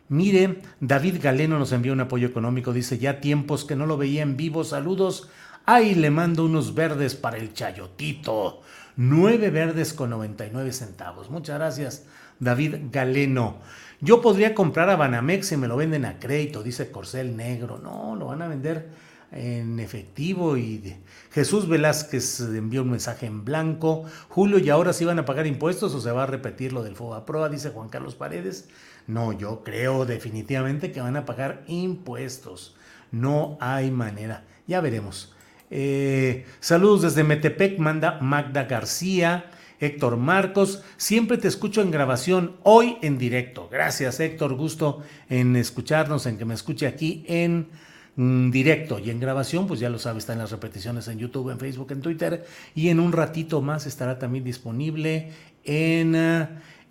mire, 0.09 0.61
David 0.79 1.17
Galeno 1.21 1.59
nos 1.59 1.71
envió 1.71 1.93
un 1.93 2.01
apoyo 2.01 2.27
económico, 2.27 2.73
dice 2.73 2.97
ya 2.97 3.21
tiempos 3.21 3.63
que 3.63 3.75
no 3.75 3.85
lo 3.85 3.97
veía 3.97 4.23
en 4.23 4.37
vivo, 4.37 4.63
saludos. 4.63 5.29
Ay, 5.65 5.93
le 5.93 6.09
mando 6.09 6.45
unos 6.45 6.73
verdes 6.73 7.13
para 7.13 7.37
el 7.37 7.53
chayotito. 7.53 8.61
Nueve 8.95 9.51
verdes 9.51 9.93
con 9.93 10.09
99 10.09 10.73
centavos. 10.73 11.29
Muchas 11.29 11.59
gracias, 11.59 12.05
David 12.39 12.75
Galeno. 12.91 13.59
Yo 14.03 14.19
podría 14.19 14.55
comprar 14.55 14.89
a 14.89 14.95
Banamex 14.95 15.47
si 15.47 15.57
me 15.57 15.67
lo 15.67 15.77
venden 15.77 16.05
a 16.05 16.19
crédito, 16.19 16.63
dice 16.63 16.89
Corcel 16.89 17.37
Negro. 17.37 17.77
No, 17.77 18.15
lo 18.15 18.25
van 18.25 18.41
a 18.41 18.47
vender 18.47 18.89
en 19.31 19.79
efectivo 19.79 20.57
y 20.57 20.95
Jesús 21.31 21.69
Velázquez 21.69 22.39
envió 22.39 22.81
un 22.81 22.89
mensaje 22.89 23.27
en 23.27 23.45
blanco. 23.45 24.05
Julio, 24.27 24.57
¿y 24.57 24.71
ahora 24.71 24.93
sí 24.93 25.05
van 25.05 25.19
a 25.19 25.25
pagar 25.25 25.45
impuestos 25.45 25.93
o 25.93 26.01
se 26.01 26.11
va 26.11 26.23
a 26.23 26.25
repetir 26.25 26.73
lo 26.73 26.81
del 26.81 26.95
FOBA 26.95 27.27
Proa? 27.27 27.47
Dice 27.47 27.69
Juan 27.69 27.89
Carlos 27.89 28.15
Paredes. 28.15 28.69
No, 29.05 29.33
yo 29.33 29.63
creo 29.63 30.05
definitivamente 30.05 30.91
que 30.91 31.01
van 31.01 31.15
a 31.15 31.25
pagar 31.25 31.63
impuestos. 31.67 32.75
No 33.11 33.57
hay 33.61 33.91
manera. 33.91 34.45
Ya 34.65 34.81
veremos. 34.81 35.35
Eh, 35.69 36.45
saludos 36.59 37.03
desde 37.03 37.23
Metepec, 37.23 37.77
manda 37.77 38.19
Magda 38.19 38.63
García. 38.63 39.45
Héctor 39.81 40.15
Marcos. 40.15 40.83
Siempre 40.95 41.37
te 41.37 41.47
escucho 41.49 41.81
en 41.81 41.91
grabación, 41.91 42.55
hoy 42.63 42.97
en 43.01 43.17
directo. 43.17 43.67
Gracias, 43.69 44.19
Héctor. 44.19 44.55
Gusto 44.55 45.01
en 45.29 45.55
escucharnos, 45.55 46.25
en 46.27 46.37
que 46.37 46.45
me 46.45 46.53
escuche 46.53 46.87
aquí 46.87 47.25
en 47.27 47.67
mm, 48.15 48.51
directo 48.51 48.99
y 48.99 49.09
en 49.09 49.19
grabación, 49.19 49.67
pues 49.67 49.79
ya 49.79 49.89
lo 49.89 49.99
sabes, 49.99 50.23
está 50.23 50.33
en 50.33 50.39
las 50.39 50.51
repeticiones 50.51 51.07
en 51.07 51.17
YouTube, 51.17 51.49
en 51.49 51.59
Facebook, 51.59 51.91
en 51.91 52.01
Twitter 52.01 52.45
y 52.75 52.89
en 52.89 52.99
un 52.99 53.11
ratito 53.11 53.61
más 53.61 53.87
estará 53.87 54.19
también 54.19 54.43
disponible 54.43 55.31
en 55.65 56.15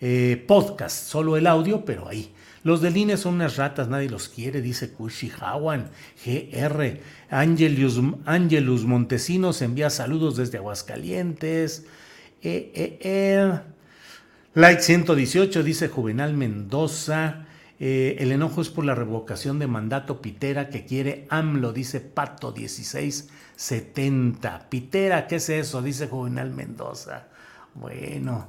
eh, 0.01 0.45
podcast, 0.47 1.07
solo 1.09 1.37
el 1.37 1.47
audio, 1.47 1.85
pero 1.85 2.09
ahí. 2.09 2.33
Los 2.63 2.83
del 2.83 2.97
INE 2.97 3.17
son 3.17 3.37
unas 3.37 3.57
ratas, 3.57 3.89
nadie 3.89 4.11
los 4.11 4.29
quiere, 4.29 4.61
dice 4.61 4.91
Kushi 4.91 5.33
Hawan, 5.41 5.89
GR. 6.25 7.01
Angelus, 7.31 7.99
Angelus 8.27 8.85
Montesinos 8.85 9.63
envía 9.63 9.89
saludos 9.89 10.37
desde 10.37 10.59
Aguascalientes. 10.59 11.87
Eh, 12.43 12.73
eh, 12.75 12.99
eh. 13.03 13.61
Like 14.55 14.83
118 14.83 15.63
dice 15.63 15.89
Juvenal 15.89 16.35
Mendoza. 16.35 17.47
Eh, 17.79 18.17
el 18.19 18.33
enojo 18.33 18.61
es 18.61 18.69
por 18.69 18.85
la 18.85 18.95
revocación 18.95 19.59
de 19.59 19.67
mandato 19.67 20.21
Pitera 20.21 20.69
que 20.69 20.85
quiere 20.85 21.27
AMLO, 21.31 21.73
dice 21.73 22.01
Pato 22.01 22.53
1670. 22.53 24.69
Pitera, 24.69 25.27
¿qué 25.27 25.37
es 25.37 25.49
eso? 25.49 25.81
Dice 25.83 26.09
Juvenal 26.09 26.51
Mendoza. 26.51 27.29
Bueno, 27.75 28.49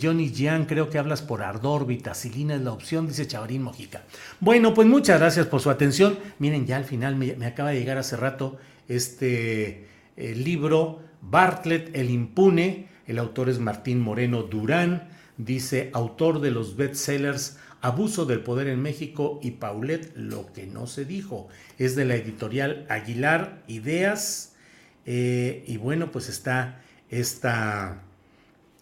Johnny 0.00 0.30
Jean, 0.30 0.66
creo 0.66 0.88
que 0.88 0.98
hablas 0.98 1.20
por 1.20 1.42
ardor, 1.42 1.84
vitacilina 1.84 2.54
es 2.54 2.60
la 2.60 2.70
opción, 2.72 3.08
dice 3.08 3.26
Chavarín 3.26 3.62
Mojica. 3.62 4.04
Bueno, 4.38 4.72
pues 4.72 4.86
muchas 4.86 5.18
gracias 5.18 5.46
por 5.46 5.60
su 5.60 5.68
atención. 5.68 6.16
Miren, 6.38 6.64
ya 6.64 6.76
al 6.76 6.84
final 6.84 7.16
me, 7.16 7.32
acaba 7.44 7.70
de 7.70 7.80
llegar 7.80 7.98
hace 7.98 8.16
rato 8.16 8.56
este 8.86 9.88
libro 10.16 11.00
Bartlett 11.20 11.90
el 11.96 12.10
impune, 12.10 12.93
el 13.06 13.18
autor 13.18 13.48
es 13.48 13.58
Martín 13.58 14.00
Moreno 14.00 14.42
Durán, 14.42 15.08
dice 15.36 15.90
autor 15.92 16.40
de 16.40 16.50
los 16.50 16.76
bestsellers 16.76 17.58
Abuso 17.84 18.24
del 18.24 18.40
Poder 18.40 18.68
en 18.68 18.80
México 18.80 19.38
y 19.42 19.50
Paulette, 19.50 20.16
lo 20.16 20.50
que 20.54 20.66
no 20.66 20.86
se 20.86 21.04
dijo. 21.04 21.48
Es 21.78 21.94
de 21.94 22.06
la 22.06 22.14
editorial 22.14 22.86
Aguilar 22.88 23.62
Ideas. 23.68 24.54
Eh, 25.04 25.64
y 25.66 25.76
bueno, 25.76 26.10
pues 26.10 26.30
está 26.30 26.80
esta, 27.10 28.00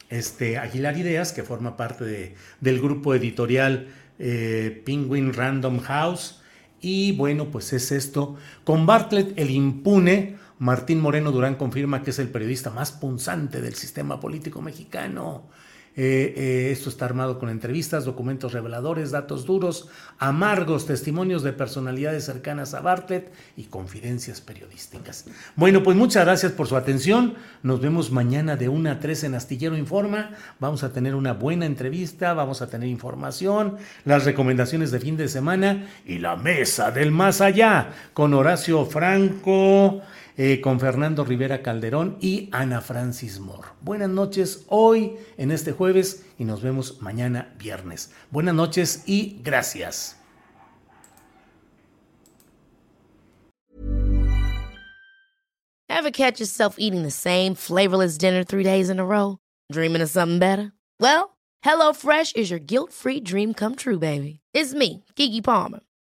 este 0.09 0.57
Aguilar 0.57 0.97
Ideas, 0.97 1.33
que 1.33 1.43
forma 1.43 1.77
parte 1.77 2.05
de, 2.05 2.37
del 2.61 2.81
grupo 2.81 3.13
editorial 3.13 3.89
eh, 4.21 4.81
Penguin 4.87 5.35
Random 5.35 5.81
House. 5.81 6.41
Y 6.81 7.11
bueno, 7.17 7.51
pues 7.51 7.73
es 7.73 7.91
esto. 7.91 8.37
Con 8.63 8.87
Bartlett 8.87 9.37
el 9.37 9.51
impune, 9.51 10.37
Martín 10.63 11.01
Moreno 11.01 11.33
Durán 11.33 11.57
confirma 11.57 12.05
que 12.05 12.11
es 12.11 12.21
el 12.21 12.29
periodista 12.29 12.71
más 12.71 12.93
punzante 12.93 13.61
del 13.61 13.75
sistema 13.75 14.21
político 14.21 14.63
mexicano. 14.63 15.49
Eh, 15.97 16.35
eh, 16.37 16.71
esto 16.71 16.89
está 16.89 17.05
armado 17.05 17.41
con 17.41 17.49
entrevistas, 17.49 18.05
documentos 18.05 18.53
reveladores, 18.53 19.11
datos 19.11 19.45
duros, 19.45 19.89
amargos, 20.21 20.87
testimonios 20.87 21.43
de 21.43 21.53
personalidades 21.53 22.25
cercanas 22.25 22.75
a 22.75 22.81
Bartlett 22.81 23.33
y 23.57 23.65
confidencias 23.65 24.41
periodísticas. 24.41 25.27
Bueno, 25.57 25.83
pues 25.83 25.97
muchas 25.97 26.25
gracias 26.25 26.53
por 26.53 26.69
su 26.69 26.77
atención. 26.77 27.35
Nos 27.65 27.81
vemos 27.81 28.13
mañana 28.13 28.55
de 28.55 28.69
1 28.69 28.89
a 28.89 29.01
3 29.01 29.25
en 29.25 29.35
Astillero 29.35 29.77
Informa. 29.77 30.31
Vamos 30.61 30.85
a 30.85 30.93
tener 30.93 31.17
una 31.17 31.33
buena 31.33 31.67
entrevista, 31.67 32.35
vamos 32.35 32.63
a 32.63 32.69
tener 32.69 32.89
información, 32.89 33.79
las 34.05 34.25
recomendaciones 34.25 34.93
de 34.93 35.01
fin 35.01 35.17
de 35.17 35.27
semana 35.27 35.89
y 36.07 36.21
la 36.21 36.37
mesa 36.37 36.93
del 36.93 37.11
más 37.11 37.41
allá 37.41 37.91
con 38.15 38.33
Horacio 38.33 38.87
Franco. 38.87 40.03
Eh, 40.39 40.63
con 40.63 40.81
Fernando 40.81 41.25
Rivera 41.25 41.63
Calderón 41.63 42.17
y 42.21 42.49
Ana 42.53 42.81
Francis 42.81 43.39
Moore. 43.39 43.69
Buenas 43.83 44.09
noches 44.09 44.65
hoy 44.69 45.17
en 45.37 45.51
este 45.51 45.73
jueves 45.73 46.25
y 46.39 46.45
nos 46.45 46.63
vemos 46.63 47.03
mañana 47.03 47.53
viernes. 47.59 48.13
Buenas 48.31 48.55
noches 48.55 49.03
y 49.07 49.41
gracias. 49.43 50.17
Ever 55.89 56.11
catch 56.11 56.41
yourself 56.41 56.77
eating 56.79 57.03
the 57.03 57.11
same 57.11 57.55
flavorless 57.55 58.17
dinner 58.17 58.43
three 58.43 58.65
days 58.65 58.89
in 58.89 58.99
a 58.99 59.05
row? 59.05 59.39
Dreaming 59.71 60.03
of 60.03 60.11
something 60.11 60.39
better? 60.39 60.73
Well, 60.99 61.37
HelloFresh 61.65 62.35
is 62.35 62.51
your 62.51 62.59
guilt-free 62.59 63.21
dream 63.21 63.53
come 63.55 63.77
true, 63.77 63.99
baby. 63.99 64.41
It's 64.55 64.75
me, 64.75 65.05
Kiki 65.15 65.41
Palmer. 65.43 65.81